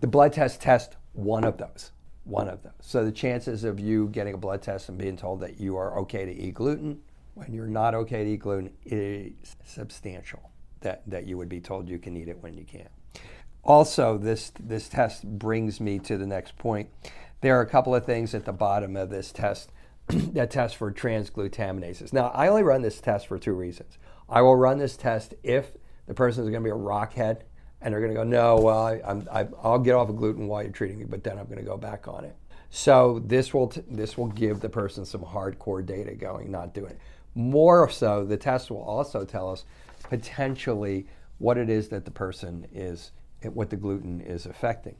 the 0.00 0.06
blood 0.06 0.32
test 0.32 0.60
test 0.60 0.96
one 1.12 1.44
of 1.44 1.58
those. 1.58 1.92
One 2.24 2.48
of 2.48 2.62
those. 2.62 2.72
So 2.80 3.04
the 3.04 3.12
chances 3.12 3.64
of 3.64 3.80
you 3.80 4.08
getting 4.08 4.34
a 4.34 4.38
blood 4.38 4.62
test 4.62 4.88
and 4.88 4.98
being 4.98 5.16
told 5.16 5.40
that 5.40 5.60
you 5.60 5.76
are 5.76 5.98
okay 6.00 6.24
to 6.24 6.32
eat 6.32 6.54
gluten 6.54 7.00
when 7.34 7.52
you're 7.52 7.66
not 7.66 7.94
okay 7.94 8.24
to 8.24 8.30
eat 8.30 8.40
gluten 8.40 8.72
is 8.84 9.56
substantial. 9.64 10.50
That, 10.80 11.02
that 11.08 11.26
you 11.26 11.36
would 11.38 11.48
be 11.48 11.60
told 11.60 11.88
you 11.88 11.98
can 11.98 12.16
eat 12.16 12.28
it 12.28 12.42
when 12.42 12.54
you 12.54 12.64
can't. 12.64 12.90
Also, 13.64 14.18
this, 14.18 14.52
this 14.58 14.88
test 14.88 15.24
brings 15.38 15.80
me 15.80 15.98
to 16.00 16.16
the 16.16 16.26
next 16.26 16.56
point. 16.58 16.88
There 17.40 17.58
are 17.58 17.62
a 17.62 17.68
couple 17.68 17.94
of 17.94 18.04
things 18.04 18.34
at 18.34 18.44
the 18.44 18.52
bottom 18.52 18.96
of 18.96 19.10
this 19.10 19.32
test 19.32 19.70
that 20.08 20.50
test 20.50 20.76
for 20.76 20.92
transglutaminases. 20.92 22.12
Now, 22.12 22.28
I 22.34 22.48
only 22.48 22.62
run 22.62 22.82
this 22.82 23.00
test 23.00 23.28
for 23.28 23.38
two 23.38 23.52
reasons. 23.52 23.98
I 24.28 24.42
will 24.42 24.56
run 24.56 24.78
this 24.78 24.96
test 24.96 25.34
if 25.42 25.72
the 26.06 26.14
person 26.14 26.44
is 26.44 26.50
going 26.50 26.62
to 26.62 26.66
be 26.66 26.70
a 26.70 26.74
rockhead 26.74 27.42
and 27.80 27.92
they're 27.92 28.00
going 28.00 28.12
to 28.12 28.16
go, 28.16 28.24
no, 28.24 28.56
well, 28.56 29.24
I, 29.30 29.42
will 29.42 29.78
get 29.78 29.94
off 29.94 30.08
of 30.08 30.16
gluten 30.16 30.46
while 30.46 30.62
you're 30.62 30.72
treating 30.72 30.98
me, 30.98 31.04
but 31.04 31.24
then 31.24 31.38
I'm 31.38 31.46
going 31.46 31.58
to 31.58 31.64
go 31.64 31.76
back 31.76 32.06
on 32.08 32.24
it. 32.24 32.36
So 32.70 33.20
this 33.26 33.52
will 33.52 33.70
this 33.90 34.16
will 34.16 34.28
give 34.28 34.60
the 34.60 34.68
person 34.68 35.04
some 35.04 35.20
hardcore 35.20 35.84
data 35.84 36.14
going, 36.14 36.50
not 36.50 36.72
doing 36.72 36.92
it. 36.92 36.98
More 37.34 37.90
so, 37.90 38.24
the 38.24 38.38
test 38.38 38.70
will 38.70 38.82
also 38.82 39.24
tell 39.24 39.50
us 39.50 39.64
potentially 40.04 41.06
what 41.38 41.58
it 41.58 41.68
is 41.68 41.88
that 41.88 42.06
the 42.06 42.10
person 42.10 42.66
is, 42.72 43.10
what 43.44 43.70
the 43.70 43.76
gluten 43.76 44.20
is 44.20 44.46
affecting. 44.46 44.96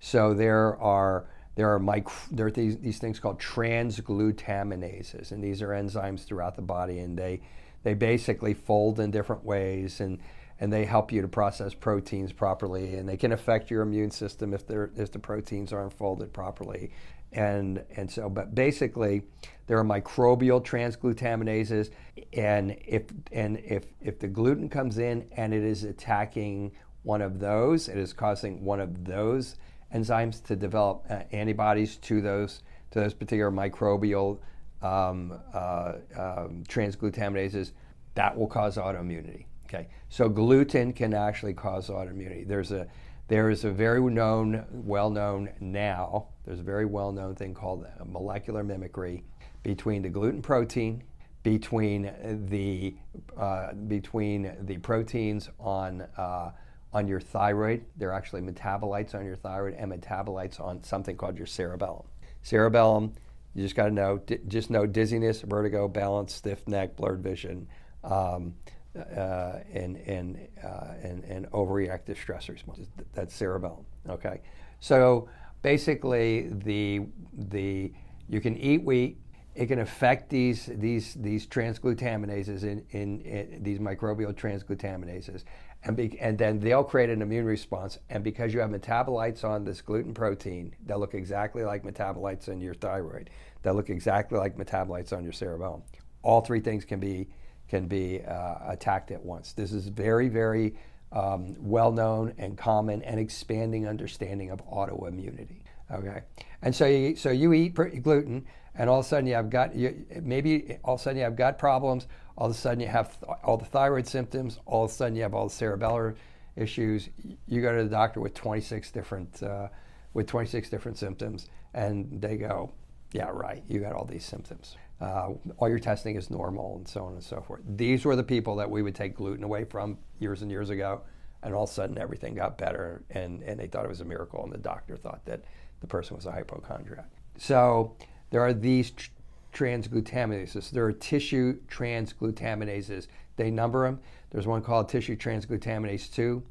So 0.00 0.34
there 0.34 0.76
are 0.78 1.26
there 1.56 1.72
are 1.74 1.78
micro, 1.78 2.14
there 2.30 2.46
are 2.46 2.50
these, 2.50 2.78
these 2.78 2.98
things 2.98 3.18
called 3.18 3.38
transglutaminases, 3.38 5.32
and 5.32 5.42
these 5.42 5.60
are 5.62 5.68
enzymes 5.68 6.24
throughout 6.24 6.56
the 6.56 6.62
body, 6.62 7.00
and 7.00 7.18
they 7.18 7.40
they 7.82 7.94
basically 7.94 8.54
fold 8.54 9.00
in 9.00 9.10
different 9.10 9.44
ways, 9.44 10.00
and 10.00 10.18
and 10.60 10.72
they 10.72 10.84
help 10.84 11.10
you 11.10 11.22
to 11.22 11.28
process 11.28 11.74
proteins 11.74 12.32
properly, 12.32 12.94
and 12.94 13.08
they 13.08 13.16
can 13.16 13.32
affect 13.32 13.70
your 13.70 13.82
immune 13.82 14.10
system 14.10 14.54
if 14.54 14.66
they're 14.66 14.90
if 14.96 15.10
the 15.10 15.18
proteins 15.18 15.72
aren't 15.72 15.92
folded 15.92 16.32
properly, 16.32 16.92
and 17.32 17.82
and 17.96 18.10
so 18.10 18.28
but 18.28 18.54
basically 18.54 19.22
there 19.66 19.78
are 19.78 19.84
microbial 19.84 20.64
transglutaminases, 20.64 21.90
and 22.32 22.76
if 22.86 23.04
and 23.32 23.58
if 23.58 23.84
if 24.00 24.18
the 24.18 24.28
gluten 24.28 24.68
comes 24.68 24.98
in 24.98 25.26
and 25.36 25.52
it 25.52 25.62
is 25.62 25.84
attacking 25.84 26.72
one 27.02 27.22
of 27.22 27.38
those, 27.38 27.88
it 27.88 27.96
is 27.96 28.12
causing 28.12 28.64
one 28.64 28.80
of 28.80 29.04
those 29.04 29.56
enzymes 29.94 30.42
to 30.44 30.56
develop 30.56 31.04
uh, 31.10 31.22
antibodies 31.32 31.96
to 31.96 32.20
those 32.20 32.62
to 32.90 33.00
those 33.00 33.14
particular 33.14 33.52
microbial 33.52 34.38
um, 34.82 35.38
uh, 35.54 35.92
um, 36.16 36.64
transglutaminases. 36.68 37.72
That 38.14 38.36
will 38.36 38.48
cause 38.48 38.76
autoimmunity. 38.76 39.46
Okay, 39.66 39.88
so 40.08 40.28
gluten 40.28 40.92
can 40.92 41.14
actually 41.14 41.54
cause 41.54 41.88
autoimmunity. 41.88 42.46
There's 42.46 42.72
a 42.72 42.88
there 43.28 43.48
is 43.48 43.64
a 43.64 43.70
very 43.70 44.00
known, 44.00 44.66
well 44.72 45.08
known 45.08 45.50
now. 45.60 46.26
There's 46.44 46.58
a 46.58 46.64
very 46.64 46.84
well 46.84 47.12
known 47.12 47.36
thing 47.36 47.54
called 47.54 47.86
molecular 48.04 48.64
mimicry 48.64 49.22
between 49.62 50.02
the 50.02 50.08
gluten 50.08 50.42
protein, 50.42 51.04
between 51.44 52.12
the 52.48 52.96
uh, 53.36 53.72
between 53.74 54.52
the 54.62 54.78
proteins 54.78 55.48
on 55.60 56.08
uh, 56.16 56.50
on 56.92 57.06
your 57.06 57.20
thyroid. 57.20 57.84
They're 57.96 58.12
actually 58.12 58.42
metabolites 58.42 59.14
on 59.14 59.24
your 59.24 59.36
thyroid 59.36 59.74
and 59.74 59.92
metabolites 59.92 60.60
on 60.60 60.82
something 60.82 61.16
called 61.16 61.36
your 61.36 61.46
cerebellum. 61.46 62.06
Cerebellum, 62.42 63.12
you 63.54 63.62
just 63.62 63.76
got 63.76 63.86
to 63.86 63.90
know, 63.90 64.20
just 64.48 64.70
know 64.70 64.86
dizziness, 64.86 65.42
vertigo, 65.42 65.88
balance, 65.88 66.34
stiff 66.34 66.66
neck, 66.66 66.96
blurred 66.96 67.22
vision, 67.22 67.68
um, 68.04 68.54
uh, 68.96 69.58
and 69.72 69.96
and, 69.98 70.48
uh, 70.64 70.94
and 71.02 71.24
and 71.24 71.50
overreactive 71.52 72.16
stress 72.16 72.48
response. 72.48 72.80
That's 73.12 73.34
cerebellum. 73.34 73.84
Okay, 74.08 74.40
so 74.80 75.28
basically 75.62 76.48
the 76.48 77.02
the 77.32 77.92
you 78.28 78.40
can 78.40 78.56
eat 78.56 78.82
wheat 78.82 79.18
it 79.54 79.66
can 79.66 79.80
affect 79.80 80.30
these 80.30 80.70
these 80.74 81.14
these 81.14 81.46
transglutaminases 81.46 82.62
in, 82.62 82.84
in, 82.90 83.20
in 83.20 83.62
these 83.62 83.78
microbial 83.78 84.32
transglutaminases 84.32 85.44
and, 85.84 85.96
be, 85.96 86.18
and 86.20 86.36
then 86.36 86.60
they'll 86.60 86.84
create 86.84 87.10
an 87.10 87.22
immune 87.22 87.46
response. 87.46 87.98
And 88.10 88.22
because 88.22 88.52
you 88.52 88.60
have 88.60 88.70
metabolites 88.70 89.44
on 89.44 89.64
this 89.64 89.80
gluten 89.80 90.12
protein 90.14 90.74
that 90.86 90.98
look 91.00 91.14
exactly 91.14 91.64
like 91.64 91.82
metabolites 91.84 92.48
in 92.48 92.60
your 92.60 92.74
thyroid 92.74 93.30
that 93.62 93.74
look 93.74 93.90
exactly 93.90 94.38
like 94.38 94.56
metabolites 94.56 95.12
on 95.12 95.22
your 95.22 95.32
cerebellum 95.32 95.82
all 96.22 96.40
three 96.40 96.60
things 96.60 96.84
can 96.84 97.00
be 97.00 97.28
can 97.68 97.86
be 97.86 98.20
uh, 98.24 98.54
attacked 98.66 99.12
at 99.12 99.24
once. 99.24 99.52
This 99.52 99.72
is 99.72 99.88
very 99.88 100.28
very 100.28 100.74
um, 101.12 101.56
well 101.58 101.92
known 101.92 102.34
and 102.38 102.56
common 102.56 103.02
and 103.02 103.18
expanding 103.18 103.86
understanding 103.88 104.50
of 104.50 104.64
autoimmunity 104.68 105.62
okay? 105.92 106.22
And 106.62 106.74
so 106.74 106.86
you, 106.86 107.16
so 107.16 107.30
you 107.30 107.52
eat 107.52 107.74
gluten 107.74 108.46
and 108.74 108.88
all 108.88 109.00
of 109.00 109.06
a 109.06 109.08
sudden 109.08 109.26
you 109.26 109.34
have 109.34 109.50
gut, 109.50 109.74
you, 109.74 110.06
maybe 110.22 110.78
all 110.84 110.94
of 110.94 111.00
a 111.00 111.02
sudden 111.02 111.18
you 111.18 111.24
have 111.24 111.36
gut 111.36 111.58
problems, 111.58 112.06
all 112.36 112.46
of 112.46 112.52
a 112.52 112.58
sudden 112.58 112.80
you 112.80 112.88
have 112.88 113.18
th- 113.20 113.32
all 113.44 113.56
the 113.56 113.64
thyroid 113.64 114.06
symptoms, 114.06 114.58
all 114.66 114.84
of 114.84 114.90
a 114.90 114.94
sudden 114.94 115.16
you 115.16 115.22
have 115.22 115.34
all 115.34 115.48
the 115.48 115.54
cerebellar 115.54 116.14
issues. 116.56 117.08
You 117.46 117.62
go 117.62 117.76
to 117.76 117.84
the 117.84 117.90
doctor 117.90 118.20
with 118.20 118.34
26 118.34 118.90
different, 118.90 119.42
uh, 119.42 119.68
with 120.14 120.26
26 120.26 120.68
different 120.70 120.98
symptoms, 120.98 121.48
and 121.74 122.20
they 122.20 122.36
go, 122.36 122.72
yeah, 123.12 123.30
right, 123.32 123.62
you 123.68 123.80
got 123.80 123.92
all 123.92 124.04
these 124.04 124.24
symptoms. 124.24 124.76
Uh, 125.00 125.30
all 125.56 125.68
your 125.68 125.78
testing 125.78 126.16
is 126.16 126.30
normal, 126.30 126.76
and 126.76 126.86
so 126.86 127.04
on 127.04 127.14
and 127.14 127.22
so 127.22 127.40
forth. 127.40 127.62
These 127.76 128.04
were 128.04 128.16
the 128.16 128.22
people 128.22 128.56
that 128.56 128.70
we 128.70 128.82
would 128.82 128.94
take 128.94 129.14
gluten 129.16 129.44
away 129.44 129.64
from 129.64 129.98
years 130.18 130.42
and 130.42 130.50
years 130.50 130.70
ago, 130.70 131.00
and 131.42 131.54
all 131.54 131.64
of 131.64 131.70
a 131.70 131.72
sudden 131.72 131.96
everything 131.98 132.34
got 132.34 132.58
better, 132.58 133.02
and, 133.10 133.42
and 133.42 133.58
they 133.58 133.66
thought 133.66 133.84
it 133.84 133.88
was 133.88 134.02
a 134.02 134.04
miracle, 134.04 134.44
and 134.44 134.52
the 134.52 134.58
doctor 134.58 134.96
thought 134.96 135.24
that 135.24 135.42
the 135.80 135.86
person 135.86 136.16
was 136.16 136.26
a 136.26 136.32
hypochondriac. 136.32 137.06
So 137.38 137.96
there 138.28 138.42
are 138.42 138.52
these 138.52 138.90
tr- 138.90 139.10
transglutaminases. 139.52 140.70
There 140.70 140.84
are 140.84 140.92
tissue 140.92 141.60
transglutaminases. 141.66 143.06
They 143.36 143.50
number 143.50 143.84
them. 143.84 144.00
There's 144.30 144.46
one 144.46 144.62
called 144.62 144.88
tissue 144.88 145.16
transglutaminase 145.16 146.12
2. 146.14 146.42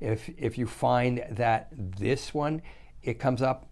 If, 0.00 0.30
if 0.38 0.58
you 0.58 0.66
find 0.66 1.24
that 1.30 1.68
this 1.72 2.32
one, 2.32 2.62
it 3.02 3.18
comes 3.18 3.42
up 3.42 3.68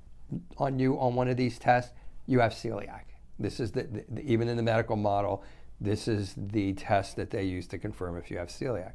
on 0.59 0.79
you 0.79 0.99
on 0.99 1.15
one 1.15 1.29
of 1.29 1.37
these 1.37 1.59
tests, 1.59 1.93
you 2.27 2.41
have 2.41 2.53
celiac. 2.53 3.03
This 3.39 3.61
is 3.61 3.73
the, 3.73 3.83
the, 4.09 4.23
even 4.23 4.49
in 4.49 4.57
the 4.57 4.63
medical 4.63 4.97
model, 4.97 5.45
this 5.81 6.09
is 6.09 6.35
the 6.37 6.73
test 6.75 7.17
that 7.17 7.31
they 7.31 7.45
use 7.45 7.67
to 7.69 7.79
confirm 7.79 8.17
if 8.17 8.31
you 8.31 8.39
have 8.39 8.49
celiac. 8.49 8.93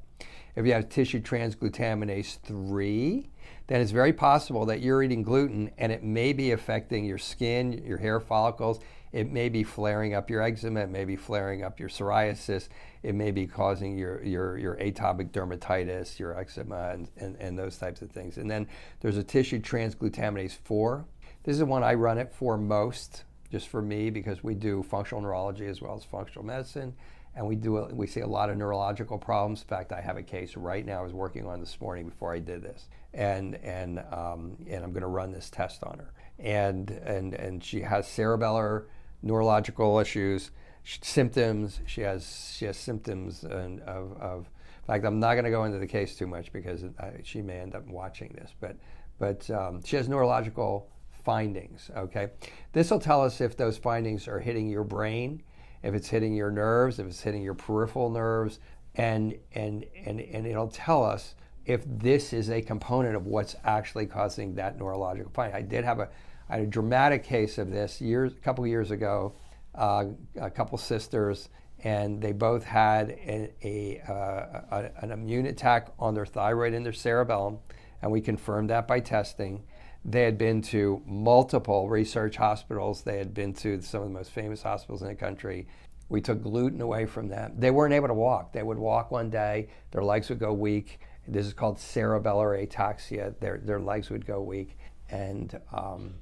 If 0.56 0.65
you 0.65 0.73
have 0.73 0.89
tissue 0.89 1.21
transglutaminase 1.21 2.39
3, 2.39 3.30
then 3.67 3.82
it's 3.82 3.91
very 3.91 4.13
possible 4.13 4.65
that 4.65 4.82
you're 4.82 5.04
eating 5.04 5.23
gluten 5.23 5.71
and 5.77 5.91
it 5.91 6.04
may 6.04 6.34
be 6.34 6.51
affecting 6.51 7.06
your 7.06 7.17
skin, 7.17 7.84
your 7.86 7.97
hair 7.97 8.19
follicles. 8.19 8.80
It 9.12 9.32
may 9.32 9.50
be 9.50 9.63
flaring 9.63 10.13
up 10.13 10.30
your 10.30 10.41
eczema, 10.41 10.82
it 10.82 10.89
may 10.89 11.06
be 11.06 11.15
flaring 11.15 11.63
up 11.63 11.80
your 11.80 11.89
psoriasis, 11.89 12.69
it 13.04 13.13
may 13.13 13.32
be 13.32 13.45
causing 13.45 13.97
your, 13.97 14.24
your, 14.24 14.58
your 14.58 14.76
atopic 14.78 15.32
dermatitis, 15.32 16.17
your 16.17 16.39
eczema, 16.39 16.91
and, 16.91 17.10
and, 17.17 17.36
and 17.38 17.60
those 17.60 17.78
types 17.78 18.02
of 18.02 18.12
things. 18.12 18.38
And 18.38 18.50
then 18.50 18.67
there's 19.02 19.17
a 19.17 19.24
tissue 19.24 19.60
transglutaminase 19.60 20.58
4. 20.63 21.06
This 21.43 21.58
is 21.58 21.63
one 21.63 21.84
I 21.84 21.95
run 21.95 22.17
it 22.17 22.32
for 22.32 22.58
most, 22.58 23.24
just 23.52 23.67
for 23.67 23.82
me, 23.82 24.10
because 24.10 24.43
we 24.43 24.54
do 24.54 24.84
functional 24.84 25.21
neurology 25.21 25.67
as 25.67 25.82
well 25.82 25.95
as 25.95 26.04
functional 26.04 26.45
medicine 26.45 26.93
and 27.36 27.47
we 27.47 27.56
do 27.56 27.88
we 27.93 28.08
see 28.08 28.19
a 28.19 28.28
lot 28.28 28.50
of 28.50 28.58
neurological 28.58 29.17
problems. 29.17 29.62
In 29.62 29.67
fact, 29.67 29.91
I 29.91 30.02
have 30.02 30.17
a 30.17 30.24
case 30.24 30.58
right 30.58 30.86
now 30.86 31.00
I 31.00 31.04
was 31.04 31.13
working 31.13 31.45
on 31.47 31.60
this 31.60 31.80
morning 31.80 32.10
before 32.10 32.34
I 32.34 32.39
did 32.39 32.62
this, 32.62 32.89
and 33.13 33.56
and 33.56 34.00
um, 34.12 34.58
and 34.67 34.84
I'm 34.84 34.91
going 34.91 35.02
to 35.02 35.08
run 35.08 35.32
this 35.32 35.50
test 35.50 35.84
on 35.84 36.00
her, 36.00 36.13
and 36.39 36.89
and 36.91 37.34
and 37.34 37.63
she 37.63 37.82
has 37.82 38.06
cerebellar 38.06 38.86
neurological 39.21 39.99
issues, 39.99 40.51
symptoms. 40.84 41.79
She 41.86 42.01
has 42.01 42.53
she 42.57 42.65
has 42.65 42.77
symptoms 42.77 43.43
and 43.43 43.81
of, 43.81 44.19
of 44.21 44.49
in 44.81 44.88
fact, 44.88 45.05
I'm 45.05 45.19
not 45.19 45.34
going 45.34 45.45
to 45.45 45.51
go 45.51 45.63
into 45.65 45.77
the 45.77 45.88
case 45.88 46.15
too 46.15 46.27
much 46.27 46.51
because 46.51 46.84
I, 46.99 47.13
she 47.23 47.41
may 47.41 47.60
end 47.60 47.75
up 47.75 47.88
watching 47.88 48.34
this, 48.34 48.51
but 48.60 48.77
but 49.19 49.49
um, 49.51 49.84
she 49.84 49.95
has 49.95 50.10
neurological 50.10 50.89
findings. 51.23 51.91
Okay, 51.95 52.29
this 52.73 52.89
will 52.89 52.99
tell 52.99 53.23
us 53.23 53.41
if 53.41 53.55
those 53.55 53.77
findings 53.77 54.27
are 54.27 54.39
hitting 54.39 54.67
your 54.67 54.84
brain 54.84 55.43
if 55.84 55.93
it's 55.93 56.10
hitting 56.10 56.36
your 56.36 56.51
nerves, 56.51 56.99
if 56.99 57.07
it's 57.07 57.21
hitting 57.21 57.41
your 57.41 57.53
peripheral 57.53 58.10
nerves, 58.10 58.60
and 58.95 59.36
and 59.53 59.86
and 60.05 60.19
and 60.19 60.45
it'll 60.45 60.67
tell 60.67 61.03
us 61.03 61.36
if 61.65 61.84
this 61.86 62.34
is 62.34 62.49
a 62.49 62.62
component 62.62 63.15
of 63.15 63.25
what's 63.25 63.55
actually 63.63 64.05
causing 64.05 64.55
that 64.55 64.77
neurological 64.77 65.31
finding. 65.34 65.55
I 65.55 65.62
did 65.62 65.84
have 65.84 65.99
a, 65.99 66.10
I 66.51 66.57
had 66.57 66.63
a 66.63 66.67
dramatic 66.67 67.23
case 67.23 67.57
of 67.57 67.71
this 67.71 68.01
years, 68.01 68.33
a 68.33 68.41
couple 68.41 68.67
years 68.67 68.91
ago. 68.91 69.33
Uh, 69.73 70.07
a 70.35 70.49
couple 70.49 70.77
sisters, 70.77 71.47
and 71.81 72.21
they 72.21 72.33
both 72.33 72.65
had 72.65 73.11
a, 73.11 73.53
a, 73.63 74.01
uh, 74.01 74.61
a, 74.69 74.91
an 74.97 75.11
immune 75.11 75.45
attack 75.45 75.87
on 75.97 76.13
their 76.13 76.25
thyroid 76.25 76.73
and 76.73 76.85
their 76.85 76.91
cerebellum, 76.91 77.57
and 78.01 78.11
we 78.11 78.19
confirmed 78.19 78.69
that 78.69 78.85
by 78.85 78.99
testing. 78.99 79.63
They 80.03 80.23
had 80.23 80.37
been 80.37 80.61
to 80.63 81.01
multiple 81.05 81.87
research 81.87 82.35
hospitals. 82.35 83.03
They 83.03 83.17
had 83.17 83.33
been 83.33 83.53
to 83.53 83.81
some 83.81 84.01
of 84.01 84.07
the 84.09 84.13
most 84.13 84.31
famous 84.31 84.61
hospitals 84.61 85.03
in 85.03 85.07
the 85.07 85.15
country. 85.15 85.69
We 86.09 86.19
took 86.19 86.43
gluten 86.43 86.81
away 86.81 87.05
from 87.05 87.29
them. 87.29 87.53
They 87.57 87.71
weren't 87.71 87.93
able 87.93 88.09
to 88.09 88.13
walk. 88.13 88.51
They 88.51 88.63
would 88.63 88.77
walk 88.77 89.09
one 89.09 89.29
day, 89.29 89.69
their 89.91 90.03
legs 90.03 90.27
would 90.27 90.39
go 90.39 90.51
weak. 90.51 90.99
This 91.29 91.45
is 91.45 91.53
called 91.53 91.77
cerebellar 91.77 92.67
ataxia. 92.67 93.39
Their, 93.39 93.59
their 93.63 93.79
legs 93.79 94.09
would 94.09 94.25
go 94.25 94.41
weak, 94.41 94.77
and 95.09 95.57
um, 95.71 96.15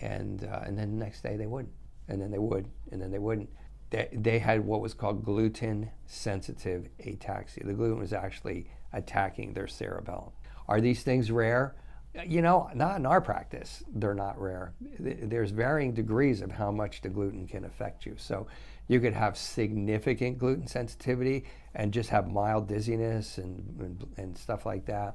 and 0.00 0.44
uh, 0.44 0.60
and 0.64 0.78
then 0.78 0.98
the 0.98 1.04
next 1.04 1.22
day 1.22 1.36
they 1.36 1.46
wouldn't, 1.46 1.72
and 2.08 2.20
then 2.20 2.30
they 2.30 2.38
would, 2.38 2.66
and 2.90 3.00
then 3.00 3.10
they 3.10 3.18
wouldn't. 3.18 3.48
They, 3.90 4.08
they 4.12 4.38
had 4.38 4.64
what 4.64 4.80
was 4.80 4.94
called 4.94 5.24
gluten 5.24 5.90
sensitive 6.06 6.88
ataxia. 7.04 7.66
The 7.66 7.72
gluten 7.72 7.98
was 7.98 8.12
actually 8.12 8.70
attacking 8.92 9.52
their 9.54 9.66
cerebellum. 9.66 10.30
Are 10.68 10.80
these 10.80 11.02
things 11.02 11.30
rare? 11.30 11.74
You 12.26 12.42
know, 12.42 12.68
not 12.74 12.96
in 12.96 13.06
our 13.06 13.20
practice, 13.20 13.84
they're 13.94 14.14
not 14.14 14.40
rare. 14.40 14.74
There's 14.98 15.52
varying 15.52 15.94
degrees 15.94 16.42
of 16.42 16.50
how 16.50 16.72
much 16.72 17.02
the 17.02 17.08
gluten 17.08 17.46
can 17.46 17.64
affect 17.64 18.04
you. 18.04 18.14
So 18.16 18.48
you 18.88 18.98
could 18.98 19.14
have 19.14 19.36
significant 19.38 20.38
gluten 20.38 20.66
sensitivity 20.66 21.44
and 21.76 21.92
just 21.92 22.10
have 22.10 22.28
mild 22.28 22.66
dizziness 22.66 23.38
and, 23.38 23.78
and, 23.78 24.06
and 24.16 24.36
stuff 24.36 24.66
like 24.66 24.86
that. 24.86 25.14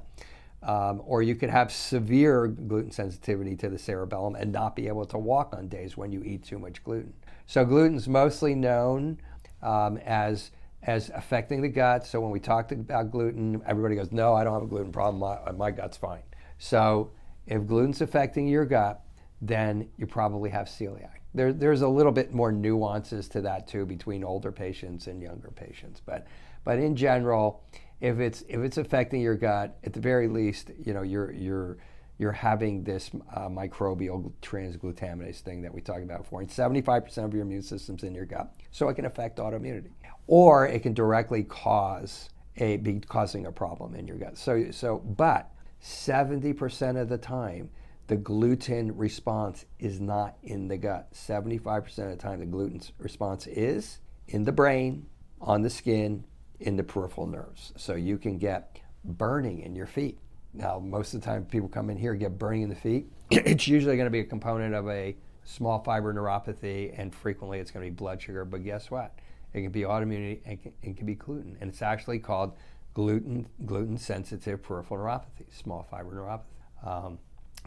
Um, 0.66 1.00
or 1.06 1.22
you 1.22 1.36
could 1.36 1.48
have 1.48 1.70
severe 1.70 2.48
gluten 2.48 2.90
sensitivity 2.90 3.54
to 3.54 3.68
the 3.68 3.78
cerebellum 3.78 4.34
and 4.34 4.50
not 4.50 4.74
be 4.74 4.88
able 4.88 5.04
to 5.06 5.16
walk 5.16 5.54
on 5.56 5.68
days 5.68 5.96
when 5.96 6.10
you 6.10 6.24
eat 6.24 6.42
too 6.42 6.58
much 6.58 6.82
gluten. 6.82 7.14
So 7.46 7.64
gluten's 7.64 8.08
mostly 8.08 8.56
known 8.56 9.18
um, 9.62 9.96
as 9.98 10.50
as 10.82 11.10
affecting 11.14 11.62
the 11.62 11.68
gut. 11.68 12.04
So 12.04 12.20
when 12.20 12.32
we 12.32 12.40
talk 12.40 12.72
about 12.72 13.12
gluten, 13.12 13.62
everybody 13.64 13.94
goes, 13.94 14.10
"No, 14.10 14.34
I 14.34 14.42
don't 14.42 14.54
have 14.54 14.64
a 14.64 14.66
gluten 14.66 14.90
problem. 14.90 15.20
My, 15.20 15.52
my 15.52 15.70
gut's 15.70 15.96
fine." 15.96 16.22
So 16.58 17.12
if 17.46 17.64
gluten's 17.64 18.00
affecting 18.00 18.48
your 18.48 18.64
gut, 18.64 19.02
then 19.40 19.88
you 19.96 20.06
probably 20.06 20.50
have 20.50 20.66
celiac. 20.66 21.20
There, 21.32 21.52
there's 21.52 21.82
a 21.82 21.88
little 21.88 22.12
bit 22.12 22.34
more 22.34 22.50
nuances 22.50 23.28
to 23.28 23.40
that 23.42 23.68
too 23.68 23.86
between 23.86 24.24
older 24.24 24.50
patients 24.50 25.06
and 25.06 25.22
younger 25.22 25.50
patients, 25.50 26.00
but 26.04 26.26
but 26.64 26.80
in 26.80 26.96
general, 26.96 27.62
if 28.00 28.18
it's 28.18 28.42
if 28.48 28.60
it's 28.60 28.78
affecting 28.78 29.20
your 29.20 29.36
gut, 29.36 29.78
at 29.84 29.92
the 29.92 30.00
very 30.00 30.28
least, 30.28 30.70
you 30.84 30.92
know 30.92 31.02
you're 31.02 31.32
you're 31.32 31.78
you're 32.18 32.32
having 32.32 32.82
this 32.82 33.10
uh, 33.34 33.48
microbial 33.48 34.32
transglutaminase 34.40 35.40
thing 35.40 35.62
that 35.62 35.72
we 35.72 35.80
talked 35.80 36.02
about 36.02 36.22
before, 36.22 36.40
and 36.40 36.48
75% 36.48 37.18
of 37.24 37.34
your 37.34 37.42
immune 37.42 37.62
system's 37.62 38.04
in 38.04 38.14
your 38.14 38.24
gut, 38.24 38.54
so 38.70 38.88
it 38.88 38.94
can 38.94 39.04
affect 39.04 39.38
autoimmunity, 39.38 39.90
or 40.26 40.66
it 40.66 40.82
can 40.82 40.94
directly 40.94 41.42
cause 41.42 42.30
a 42.56 42.78
be 42.78 43.00
causing 43.00 43.46
a 43.46 43.52
problem 43.52 43.94
in 43.94 44.06
your 44.06 44.16
gut. 44.16 44.36
So 44.38 44.70
so, 44.70 44.98
but 44.98 45.50
70% 45.82 47.00
of 47.00 47.08
the 47.08 47.18
time, 47.18 47.70
the 48.06 48.16
gluten 48.16 48.96
response 48.96 49.66
is 49.78 50.00
not 50.00 50.36
in 50.42 50.68
the 50.68 50.76
gut. 50.76 51.12
75% 51.12 51.86
of 51.98 52.10
the 52.10 52.16
time, 52.16 52.40
the 52.40 52.46
gluten 52.46 52.80
response 52.98 53.46
is 53.46 53.98
in 54.28 54.44
the 54.44 54.52
brain, 54.52 55.06
on 55.40 55.62
the 55.62 55.70
skin, 55.70 56.24
in 56.60 56.76
the 56.76 56.82
peripheral 56.82 57.26
nerves. 57.26 57.72
So 57.76 57.94
you 57.94 58.18
can 58.18 58.38
get 58.38 58.78
burning 59.04 59.60
in 59.60 59.74
your 59.74 59.86
feet. 59.86 60.18
Now, 60.54 60.78
most 60.78 61.14
of 61.14 61.20
the 61.20 61.26
time, 61.26 61.44
people 61.44 61.68
come 61.68 61.90
in 61.90 61.96
here 61.96 62.14
get 62.14 62.38
burning 62.38 62.62
in 62.62 62.68
the 62.68 62.74
feet. 62.74 63.10
it's 63.30 63.68
usually 63.68 63.96
going 63.96 64.06
to 64.06 64.10
be 64.10 64.20
a 64.20 64.24
component 64.24 64.74
of 64.74 64.88
a 64.88 65.16
small 65.44 65.78
fiber 65.82 66.12
neuropathy, 66.12 66.94
and 66.96 67.14
frequently 67.14 67.58
it's 67.58 67.70
going 67.70 67.84
to 67.84 67.90
be 67.90 67.94
blood 67.94 68.20
sugar. 68.20 68.44
But 68.44 68.64
guess 68.64 68.90
what? 68.90 69.18
It 69.52 69.62
can 69.62 69.70
be 69.70 69.82
autoimmunity 69.82 70.40
and 70.44 70.52
it 70.54 70.62
can, 70.62 70.72
it 70.82 70.96
can 70.96 71.06
be 71.06 71.14
gluten. 71.14 71.56
And 71.60 71.70
it's 71.70 71.82
actually 71.82 72.18
called 72.18 72.54
gluten 72.94 73.46
gluten 73.66 73.98
sensitive 73.98 74.62
peripheral 74.62 75.00
neuropathy, 75.00 75.46
small 75.50 75.86
fiber 75.90 76.12
neuropathy. 76.12 76.86
Um, 76.86 77.18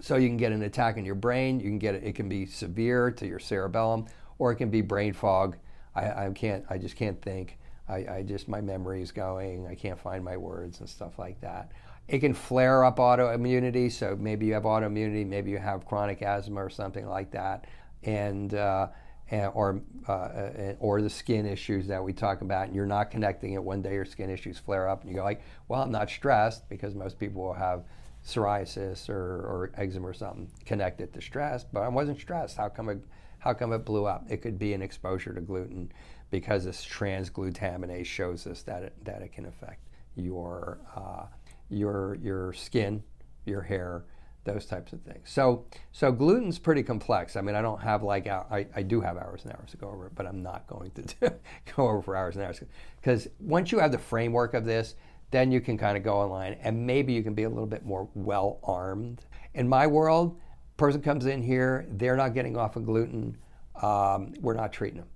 so 0.01 0.15
you 0.15 0.27
can 0.27 0.37
get 0.37 0.51
an 0.51 0.63
attack 0.63 0.97
in 0.97 1.05
your 1.05 1.15
brain. 1.15 1.59
You 1.59 1.67
can 1.67 1.79
get 1.79 1.95
it. 1.95 2.03
It 2.03 2.15
can 2.15 2.29
be 2.29 2.45
severe 2.45 3.11
to 3.11 3.27
your 3.27 3.39
cerebellum, 3.39 4.05
or 4.37 4.51
it 4.51 4.55
can 4.55 4.69
be 4.69 4.81
brain 4.81 5.13
fog. 5.13 5.57
I, 5.95 6.25
I 6.25 6.29
can't. 6.33 6.65
I 6.69 6.77
just 6.77 6.95
can't 6.95 7.21
think. 7.21 7.57
I, 7.89 8.17
I 8.17 8.23
just 8.23 8.47
my 8.47 8.61
memory 8.61 9.01
is 9.01 9.11
going. 9.11 9.67
I 9.67 9.75
can't 9.75 9.99
find 9.99 10.23
my 10.23 10.37
words 10.37 10.79
and 10.79 10.89
stuff 10.89 11.17
like 11.17 11.41
that. 11.41 11.71
It 12.07 12.19
can 12.19 12.33
flare 12.33 12.83
up 12.83 12.97
autoimmunity. 12.97 13.91
So 13.91 14.17
maybe 14.19 14.45
you 14.45 14.53
have 14.53 14.63
autoimmunity. 14.63 15.27
Maybe 15.27 15.51
you 15.51 15.57
have 15.57 15.85
chronic 15.85 16.21
asthma 16.21 16.63
or 16.63 16.69
something 16.69 17.07
like 17.07 17.31
that, 17.31 17.65
and. 18.03 18.53
Uh, 18.53 18.87
and, 19.31 19.51
or 19.53 19.79
uh, 20.07 20.73
or 20.79 21.03
the 21.03 21.09
skin 21.09 21.45
issues 21.45 21.85
that 21.85 22.03
we 22.03 22.13
talk 22.13 22.41
about, 22.41 22.65
and 22.65 22.75
you're 22.75 22.87
not 22.87 23.11
connecting 23.11 23.53
it. 23.53 23.63
One 23.63 23.83
day 23.83 23.93
your 23.93 24.05
skin 24.05 24.27
issues 24.27 24.57
flare 24.57 24.89
up, 24.89 25.01
and 25.01 25.11
you 25.11 25.17
go 25.17 25.23
like, 25.23 25.43
"Well, 25.67 25.83
I'm 25.83 25.91
not 25.91 26.09
stressed," 26.09 26.67
because 26.67 26.95
most 26.95 27.19
people 27.19 27.43
will 27.43 27.53
have 27.53 27.83
psoriasis 28.25 29.09
or, 29.09 29.15
or 29.15 29.71
eczema 29.75 30.07
or 30.07 30.13
something 30.13 30.49
connected 30.65 31.13
to 31.13 31.21
stress, 31.21 31.63
but 31.63 31.81
I 31.81 31.87
wasn't 31.87 32.19
stressed. 32.19 32.57
How 32.57 32.69
come 32.69 32.89
it, 32.89 32.99
how 33.39 33.53
come 33.53 33.71
it 33.73 33.85
blew 33.85 34.05
up? 34.05 34.25
It 34.29 34.37
could 34.41 34.59
be 34.59 34.73
an 34.73 34.81
exposure 34.81 35.33
to 35.33 35.41
gluten 35.41 35.91
because 36.31 36.65
this 36.65 36.85
transglutaminase 36.85 38.05
shows 38.05 38.45
us 38.47 38.61
that 38.63 38.83
it, 38.83 39.05
that 39.05 39.21
it 39.21 39.31
can 39.31 39.45
affect 39.45 39.87
your, 40.15 40.79
uh, 40.95 41.25
your, 41.69 42.15
your 42.21 42.53
skin, 42.53 43.03
your 43.45 43.61
hair, 43.61 44.05
those 44.43 44.65
types 44.65 44.93
of 44.93 45.01
things. 45.01 45.29
So, 45.29 45.65
so 45.91 46.11
gluten's 46.11 46.59
pretty 46.59 46.83
complex. 46.83 47.35
I 47.35 47.41
mean, 47.41 47.55
I 47.55 47.61
don't 47.61 47.81
have 47.81 48.03
like, 48.03 48.27
I, 48.27 48.65
I 48.75 48.81
do 48.83 49.01
have 49.01 49.17
hours 49.17 49.43
and 49.43 49.53
hours 49.53 49.71
to 49.71 49.77
go 49.77 49.89
over 49.89 50.07
it, 50.07 50.15
but 50.15 50.25
I'm 50.25 50.41
not 50.41 50.67
going 50.67 50.91
to 50.91 51.01
do, 51.21 51.29
go 51.75 51.87
over 51.87 52.01
for 52.01 52.15
hours 52.15 52.35
and 52.35 52.45
hours. 52.45 52.61
Because 53.01 53.27
once 53.39 53.71
you 53.71 53.79
have 53.79 53.91
the 53.91 53.97
framework 53.97 54.53
of 54.53 54.65
this, 54.65 54.95
then 55.31 55.51
you 55.51 55.61
can 55.61 55.77
kind 55.77 55.95
of 55.95 56.03
go 56.03 56.15
online 56.15 56.53
and 56.61 56.85
maybe 56.85 57.13
you 57.13 57.21
can 57.21 57.33
be 57.33 57.43
a 57.43 57.49
little 57.49 57.67
bit 57.67 57.85
more 57.85 58.09
well 58.15 58.59
armed. 58.63 59.25
In 59.53 59.67
my 59.67 59.85
world, 59.85 60.39
person 60.77 61.01
comes 61.01 61.25
in 61.25 61.43
here, 61.43 61.85
they're 61.91 62.15
not 62.15 62.33
getting 62.33 62.57
off 62.57 62.75
of 62.75 62.85
gluten, 62.85 63.37
um, 63.81 64.33
we're 64.39 64.53
not 64.53 64.71
treating 64.73 64.99
them. 64.99 65.09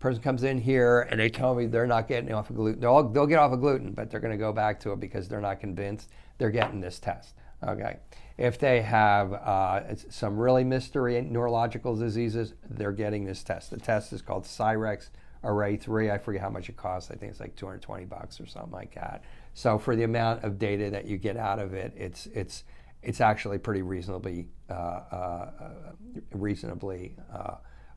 Person 0.00 0.22
comes 0.22 0.42
in 0.42 0.58
here 0.58 1.02
and 1.10 1.20
they 1.20 1.28
tell 1.28 1.54
me 1.54 1.66
they're 1.66 1.86
not 1.86 2.08
getting 2.08 2.32
off 2.32 2.50
of 2.50 2.56
gluten. 2.56 2.80
They'll, 2.80 3.08
they'll 3.08 3.26
get 3.26 3.38
off 3.38 3.52
of 3.52 3.60
gluten, 3.60 3.92
but 3.92 4.10
they're 4.10 4.20
going 4.20 4.32
to 4.32 4.38
go 4.38 4.52
back 4.52 4.80
to 4.80 4.92
it 4.92 5.00
because 5.00 5.28
they're 5.28 5.40
not 5.40 5.60
convinced. 5.60 6.08
They're 6.38 6.50
getting 6.50 6.80
this 6.80 6.98
test. 6.98 7.34
Okay. 7.62 7.98
If 8.38 8.58
they 8.58 8.80
have 8.80 9.34
uh, 9.34 9.94
some 10.08 10.38
really 10.38 10.64
mystery 10.64 11.20
neurological 11.20 11.94
diseases, 11.94 12.54
they're 12.68 12.92
getting 12.92 13.26
this 13.26 13.42
test. 13.42 13.70
The 13.70 13.76
test 13.76 14.14
is 14.14 14.22
called 14.22 14.44
Cyrex 14.44 15.10
Array 15.44 15.76
3. 15.76 16.10
I 16.10 16.16
forget 16.18 16.40
how 16.40 16.48
much 16.48 16.70
it 16.70 16.76
costs. 16.76 17.10
I 17.10 17.16
think 17.16 17.32
it's 17.32 17.40
like 17.40 17.54
220 17.56 18.06
bucks 18.06 18.40
or 18.40 18.46
something 18.46 18.72
like 18.72 18.94
that. 18.94 19.22
So 19.52 19.78
for 19.78 19.94
the 19.94 20.04
amount 20.04 20.44
of 20.44 20.58
data 20.58 20.90
that 20.90 21.06
you 21.06 21.18
get 21.18 21.36
out 21.36 21.58
of 21.58 21.74
it, 21.74 21.92
it's 21.96 22.26
it's 22.26 22.64
it's 23.02 23.20
actually 23.20 23.58
pretty 23.58 23.82
reasonably 23.82 24.48
uh, 24.70 24.72
uh, 24.72 25.50
reasonably 26.32 27.16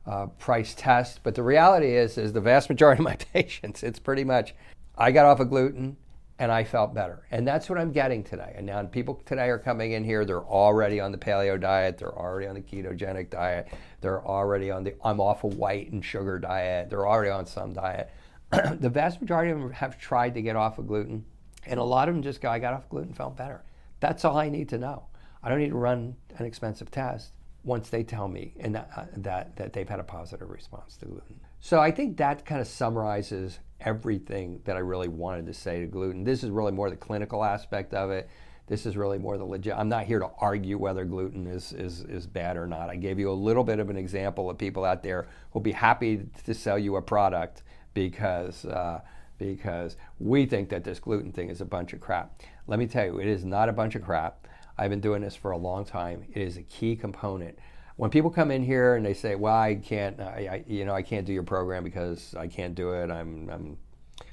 uh, 0.06 0.26
price 0.26 0.74
test. 0.76 1.20
But 1.22 1.34
the 1.34 1.42
reality 1.42 1.96
is, 1.96 2.18
is 2.18 2.32
the 2.32 2.40
vast 2.40 2.68
majority 2.68 3.00
of 3.00 3.04
my 3.04 3.16
patients, 3.32 3.82
it's 3.82 3.98
pretty 3.98 4.24
much 4.24 4.54
I 4.96 5.12
got 5.12 5.26
off 5.26 5.40
of 5.40 5.50
gluten 5.50 5.96
and 6.38 6.50
I 6.50 6.64
felt 6.64 6.94
better. 6.94 7.26
And 7.30 7.46
that's 7.46 7.68
what 7.68 7.78
I'm 7.78 7.92
getting 7.92 8.24
today. 8.24 8.54
And 8.56 8.66
now 8.66 8.82
people 8.84 9.22
today 9.24 9.48
are 9.50 9.58
coming 9.58 9.92
in 9.92 10.02
here, 10.02 10.24
they're 10.24 10.42
already 10.42 10.98
on 11.00 11.12
the 11.12 11.18
paleo 11.18 11.60
diet, 11.60 11.98
they're 11.98 12.16
already 12.16 12.48
on 12.48 12.54
the 12.56 12.60
ketogenic 12.60 13.30
diet, 13.30 13.68
they're 14.00 14.24
already 14.26 14.70
on 14.70 14.82
the 14.82 14.94
I'm 15.04 15.20
off 15.20 15.44
of 15.44 15.56
white 15.56 15.92
and 15.92 16.04
sugar 16.04 16.38
diet, 16.38 16.90
they're 16.90 17.06
already 17.06 17.30
on 17.30 17.46
some 17.46 17.72
diet. 17.72 18.10
the 18.80 18.90
vast 18.90 19.20
majority 19.20 19.52
of 19.52 19.60
them 19.60 19.70
have 19.70 19.98
tried 19.98 20.34
to 20.34 20.42
get 20.42 20.56
off 20.56 20.78
of 20.78 20.88
gluten 20.88 21.24
and 21.66 21.80
a 21.80 21.84
lot 21.84 22.08
of 22.08 22.14
them 22.14 22.22
just 22.22 22.40
go, 22.40 22.50
I 22.50 22.58
got 22.58 22.74
off 22.74 22.88
gluten, 22.88 23.12
felt 23.14 23.36
better. 23.36 23.62
That's 24.00 24.24
all 24.24 24.36
I 24.36 24.48
need 24.48 24.68
to 24.70 24.78
know. 24.78 25.06
I 25.42 25.48
don't 25.48 25.58
need 25.58 25.70
to 25.70 25.76
run 25.76 26.16
an 26.36 26.46
expensive 26.46 26.90
test 26.90 27.32
once 27.64 27.88
they 27.88 28.02
tell 28.02 28.28
me 28.28 28.54
and 28.60 28.74
that, 28.74 28.90
uh, 28.96 29.04
that, 29.16 29.56
that 29.56 29.72
they've 29.72 29.88
had 29.88 30.00
a 30.00 30.04
positive 30.04 30.50
response 30.50 30.96
to 30.98 31.06
gluten. 31.06 31.40
So 31.60 31.80
I 31.80 31.90
think 31.90 32.18
that 32.18 32.44
kind 32.44 32.60
of 32.60 32.66
summarizes 32.66 33.58
everything 33.80 34.60
that 34.64 34.76
I 34.76 34.80
really 34.80 35.08
wanted 35.08 35.46
to 35.46 35.54
say 35.54 35.80
to 35.80 35.86
gluten. 35.86 36.24
This 36.24 36.44
is 36.44 36.50
really 36.50 36.72
more 36.72 36.90
the 36.90 36.96
clinical 36.96 37.42
aspect 37.42 37.94
of 37.94 38.10
it. 38.10 38.28
This 38.66 38.86
is 38.86 38.96
really 38.96 39.18
more 39.18 39.36
the 39.36 39.44
legit. 39.44 39.74
I'm 39.76 39.88
not 39.88 40.04
here 40.04 40.18
to 40.18 40.30
argue 40.38 40.78
whether 40.78 41.04
gluten 41.04 41.46
is, 41.46 41.72
is, 41.72 42.02
is 42.02 42.26
bad 42.26 42.56
or 42.56 42.66
not. 42.66 42.88
I 42.88 42.96
gave 42.96 43.18
you 43.18 43.30
a 43.30 43.32
little 43.32 43.64
bit 43.64 43.78
of 43.78 43.90
an 43.90 43.96
example 43.96 44.48
of 44.48 44.56
people 44.56 44.84
out 44.84 45.02
there 45.02 45.28
who'll 45.50 45.62
be 45.62 45.72
happy 45.72 46.26
to 46.44 46.54
sell 46.54 46.78
you 46.78 46.96
a 46.96 47.02
product 47.02 47.62
because 47.92 48.64
uh, 48.64 49.00
because 49.36 49.96
we 50.18 50.46
think 50.46 50.68
that 50.68 50.84
this 50.84 50.98
gluten 51.00 51.32
thing 51.32 51.50
is 51.50 51.60
a 51.60 51.64
bunch 51.64 51.92
of 51.92 52.00
crap. 52.00 52.40
Let 52.66 52.78
me 52.78 52.86
tell 52.86 53.04
you, 53.04 53.18
it 53.18 53.26
is 53.26 53.44
not 53.44 53.68
a 53.68 53.72
bunch 53.72 53.94
of 53.94 54.02
crap. 54.02 54.43
I've 54.76 54.90
been 54.90 55.00
doing 55.00 55.22
this 55.22 55.36
for 55.36 55.52
a 55.52 55.56
long 55.56 55.84
time. 55.84 56.24
It 56.32 56.42
is 56.42 56.56
a 56.56 56.62
key 56.62 56.96
component. 56.96 57.58
When 57.96 58.10
people 58.10 58.30
come 58.30 58.50
in 58.50 58.64
here 58.64 58.96
and 58.96 59.06
they 59.06 59.14
say, 59.14 59.36
"Well, 59.36 59.54
I 59.54 59.76
can't, 59.76 60.20
I, 60.20 60.48
I, 60.50 60.64
you 60.66 60.84
know, 60.84 60.94
I 60.94 61.02
can't 61.02 61.26
do 61.26 61.32
your 61.32 61.44
program 61.44 61.84
because 61.84 62.34
I 62.36 62.48
can't 62.48 62.74
do 62.74 62.92
it. 62.92 63.10
I'm, 63.10 63.48
I'm, 63.48 63.78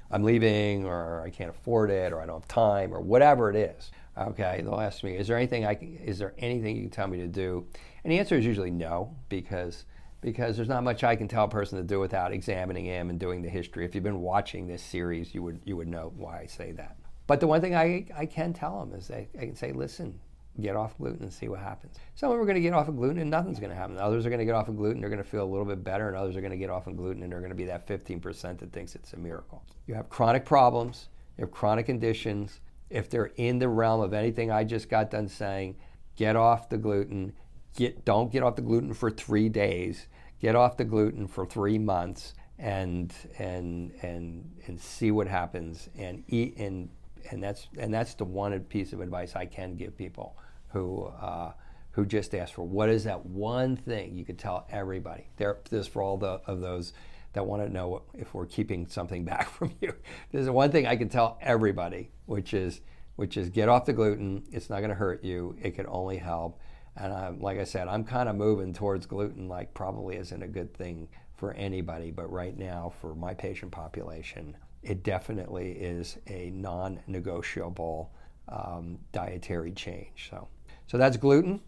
I'm 0.09 0.23
leaving, 0.23 0.85
or 0.85 1.21
I 1.21 1.29
can't 1.29 1.51
afford 1.51 1.91
it, 1.91 2.11
or 2.11 2.19
I 2.19 2.25
don't 2.25 2.39
have 2.39 2.47
time, 2.47 2.93
or 2.93 2.99
whatever 2.99 3.49
it 3.49 3.55
is." 3.55 3.91
Okay, 4.17 4.61
they'll 4.63 4.81
ask 4.81 5.03
me, 5.03 5.15
"Is 5.15 5.27
there 5.27 5.37
anything 5.37 5.65
I 5.65 5.75
can, 5.75 5.95
is 5.97 6.17
there 6.17 6.33
anything 6.39 6.75
you 6.75 6.83
can 6.83 6.91
tell 6.91 7.07
me 7.07 7.19
to 7.19 7.27
do?" 7.27 7.67
And 8.03 8.11
the 8.11 8.17
answer 8.17 8.35
is 8.35 8.45
usually 8.45 8.71
no, 8.71 9.15
because 9.29 9.85
because 10.21 10.55
there's 10.55 10.69
not 10.69 10.83
much 10.83 11.03
I 11.03 11.15
can 11.15 11.27
tell 11.27 11.45
a 11.45 11.49
person 11.49 11.77
to 11.77 11.83
do 11.83 11.99
without 11.99 12.31
examining 12.31 12.85
him 12.85 13.09
and 13.09 13.19
doing 13.19 13.41
the 13.41 13.49
history. 13.49 13.85
If 13.85 13.95
you've 13.95 14.03
been 14.03 14.21
watching 14.21 14.67
this 14.67 14.81
series, 14.81 15.35
you 15.35 15.43
would 15.43 15.61
you 15.65 15.77
would 15.77 15.87
know 15.87 16.13
why 16.15 16.39
I 16.41 16.45
say 16.47 16.71
that. 16.73 16.97
But 17.27 17.39
the 17.39 17.47
one 17.47 17.61
thing 17.61 17.75
I, 17.75 18.07
I 18.17 18.25
can 18.25 18.53
tell 18.53 18.79
them 18.79 18.97
is 18.97 19.09
I, 19.09 19.27
I 19.39 19.45
can 19.45 19.55
say, 19.55 19.71
listen, 19.71 20.19
get 20.59 20.75
off 20.75 20.97
gluten 20.97 21.23
and 21.23 21.33
see 21.33 21.47
what 21.47 21.59
happens. 21.59 21.95
Some 22.15 22.29
of 22.29 22.35
them 22.35 22.41
are 22.41 22.45
going 22.45 22.55
to 22.55 22.61
get 22.61 22.73
off 22.73 22.87
of 22.87 22.97
gluten 22.97 23.19
and 23.19 23.31
nothing's 23.31 23.59
going 23.59 23.69
to 23.69 23.75
happen. 23.75 23.97
Others 23.97 24.25
are 24.25 24.29
going 24.29 24.39
to 24.39 24.45
get 24.45 24.55
off 24.55 24.67
of 24.67 24.75
gluten, 24.75 24.99
they're 24.99 25.09
going 25.09 25.23
to 25.23 25.29
feel 25.29 25.43
a 25.43 25.45
little 25.45 25.65
bit 25.65 25.83
better, 25.83 26.07
and 26.07 26.17
others 26.17 26.35
are 26.35 26.41
going 26.41 26.51
to 26.51 26.57
get 26.57 26.69
off 26.69 26.87
of 26.87 26.97
gluten 26.97 27.23
and 27.23 27.31
they're 27.31 27.39
going 27.39 27.51
to 27.51 27.55
be 27.55 27.65
that 27.65 27.87
15% 27.87 28.59
that 28.59 28.73
thinks 28.73 28.95
it's 28.95 29.13
a 29.13 29.17
miracle. 29.17 29.63
You 29.87 29.93
have 29.95 30.09
chronic 30.09 30.45
problems, 30.45 31.07
you 31.37 31.43
have 31.43 31.51
chronic 31.51 31.85
conditions. 31.85 32.59
If 32.89 33.09
they're 33.09 33.31
in 33.37 33.59
the 33.59 33.69
realm 33.69 34.01
of 34.01 34.13
anything 34.13 34.51
I 34.51 34.65
just 34.65 34.89
got 34.89 35.09
done 35.09 35.29
saying, 35.29 35.77
get 36.15 36.35
off 36.35 36.69
the 36.69 36.77
gluten. 36.77 37.33
Get, 37.77 38.03
don't 38.03 38.29
get 38.29 38.43
off 38.43 38.57
the 38.57 38.61
gluten 38.61 38.93
for 38.93 39.09
three 39.09 39.47
days 39.47 40.07
get 40.41 40.55
off 40.55 40.75
the 40.75 40.83
gluten 40.83 41.27
for 41.27 41.45
three 41.45 41.77
months 41.77 42.33
and 42.57 43.13
and 43.37 43.91
and 44.01 44.51
and 44.65 44.79
see 44.79 45.11
what 45.11 45.27
happens 45.27 45.87
and 45.97 46.23
eat 46.27 46.57
and 46.57 46.89
and 47.29 47.43
that's 47.43 47.67
and 47.77 47.93
that's 47.93 48.13
the 48.15 48.25
one 48.25 48.59
piece 48.61 48.93
of 48.93 49.01
advice 49.01 49.35
I 49.35 49.45
can 49.45 49.75
give 49.75 49.97
people 49.97 50.37
who 50.69 51.05
uh, 51.05 51.53
who 51.91 52.05
just 52.05 52.33
ask 52.33 52.53
for 52.53 52.63
what 52.63 52.89
is 52.89 53.03
that 53.03 53.25
one 53.25 53.75
thing 53.75 54.15
you 54.15 54.25
could 54.25 54.39
tell 54.39 54.65
everybody. 54.69 55.27
There, 55.37 55.59
this 55.69 55.87
for 55.87 56.01
all 56.01 56.17
the, 56.17 56.41
of 56.45 56.61
those 56.61 56.93
that 57.33 57.45
want 57.45 57.63
to 57.63 57.69
know 57.69 58.03
if 58.13 58.33
we're 58.33 58.45
keeping 58.45 58.87
something 58.87 59.23
back 59.25 59.49
from 59.49 59.73
you. 59.81 59.93
There's 60.31 60.49
one 60.49 60.71
thing 60.71 60.87
I 60.87 60.95
can 60.95 61.09
tell 61.09 61.37
everybody, 61.41 62.11
which 62.25 62.53
is 62.53 62.81
which 63.15 63.37
is 63.37 63.49
get 63.49 63.69
off 63.69 63.85
the 63.85 63.93
gluten. 63.93 64.43
It's 64.51 64.69
not 64.69 64.79
going 64.79 64.89
to 64.89 64.95
hurt 64.95 65.23
you. 65.23 65.55
It 65.61 65.75
can 65.75 65.85
only 65.87 66.17
help. 66.17 66.59
And 66.95 67.13
I'm, 67.13 67.39
like 67.39 67.59
I 67.59 67.65
said, 67.65 67.87
I'm 67.87 68.03
kind 68.03 68.27
of 68.27 68.35
moving 68.35 68.73
towards 68.73 69.05
gluten, 69.05 69.47
like 69.47 69.73
probably 69.73 70.17
isn't 70.17 70.41
a 70.41 70.47
good 70.47 70.73
thing 70.73 71.07
for 71.35 71.53
anybody, 71.53 72.11
but 72.11 72.31
right 72.31 72.57
now 72.57 72.93
for 72.99 73.15
my 73.15 73.33
patient 73.33 73.71
population, 73.71 74.55
it 74.83 75.03
definitely 75.03 75.71
is 75.71 76.17
a 76.27 76.49
non-negotiable 76.51 78.11
um, 78.49 78.97
dietary 79.11 79.71
change. 79.71 80.29
So, 80.29 80.47
so 80.87 80.97
that's 80.97 81.17
gluten, 81.17 81.61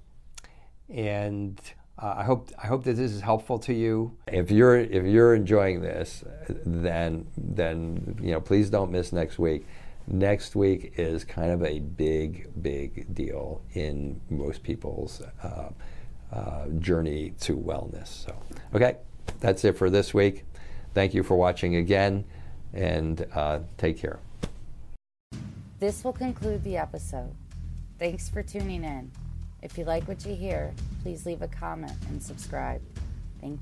and 0.90 1.60
uh, 2.00 2.16
I 2.18 2.24
hope 2.24 2.50
I 2.62 2.68
hope 2.68 2.84
that 2.86 2.94
this 2.94 3.12
is 3.12 3.22
helpful 3.22 3.60
to 3.60 3.74
you. 3.74 4.18
If 4.28 4.50
you're 4.50 4.78
if 4.80 5.06
you're 5.06 5.36
enjoying 5.36 5.82
this, 5.82 6.24
then 6.66 7.28
then 7.38 8.18
you 8.22 8.32
know 8.32 8.42
please 8.42 8.70
don't 8.70 8.92
miss 8.92 9.14
next 9.14 9.38
week. 9.38 9.66
Next 10.08 10.56
week 10.56 10.94
is 10.98 11.24
kind 11.24 11.52
of 11.52 11.64
a 11.64 11.80
big 11.80 12.50
big 12.62 13.14
deal 13.14 13.62
in 13.74 14.20
most 14.30 14.64
people's 14.64 15.22
uh, 15.44 15.70
uh, 16.34 16.68
journey 16.80 17.34
to 17.42 17.56
wellness. 17.56 18.08
So 18.08 18.36
okay, 18.74 18.98
that's 19.40 19.64
it 19.64 19.78
for 19.78 19.90
this 19.90 20.14
week. 20.14 20.46
Thank 20.94 21.14
you 21.14 21.24
for 21.24 21.38
watching 21.38 21.76
again, 21.76 22.26
and 22.74 23.26
uh, 23.34 23.60
take 23.78 23.98
care. 23.98 24.20
This 25.80 26.04
will 26.04 26.14
conclude 26.14 26.64
the 26.64 26.78
episode. 26.78 27.36
Thanks 28.00 28.30
for 28.30 28.42
tuning 28.42 28.84
in. 28.84 29.12
If 29.62 29.78
you 29.78 29.86
like 29.86 30.08
what 30.08 30.26
you 30.26 30.36
hear, 30.36 30.74
please 31.02 31.26
leave 31.26 31.42
a 31.42 31.48
comment 31.48 31.94
and 32.10 32.22
subscribe. 32.22 32.82
Thank 33.40 33.54
you. 33.54 33.60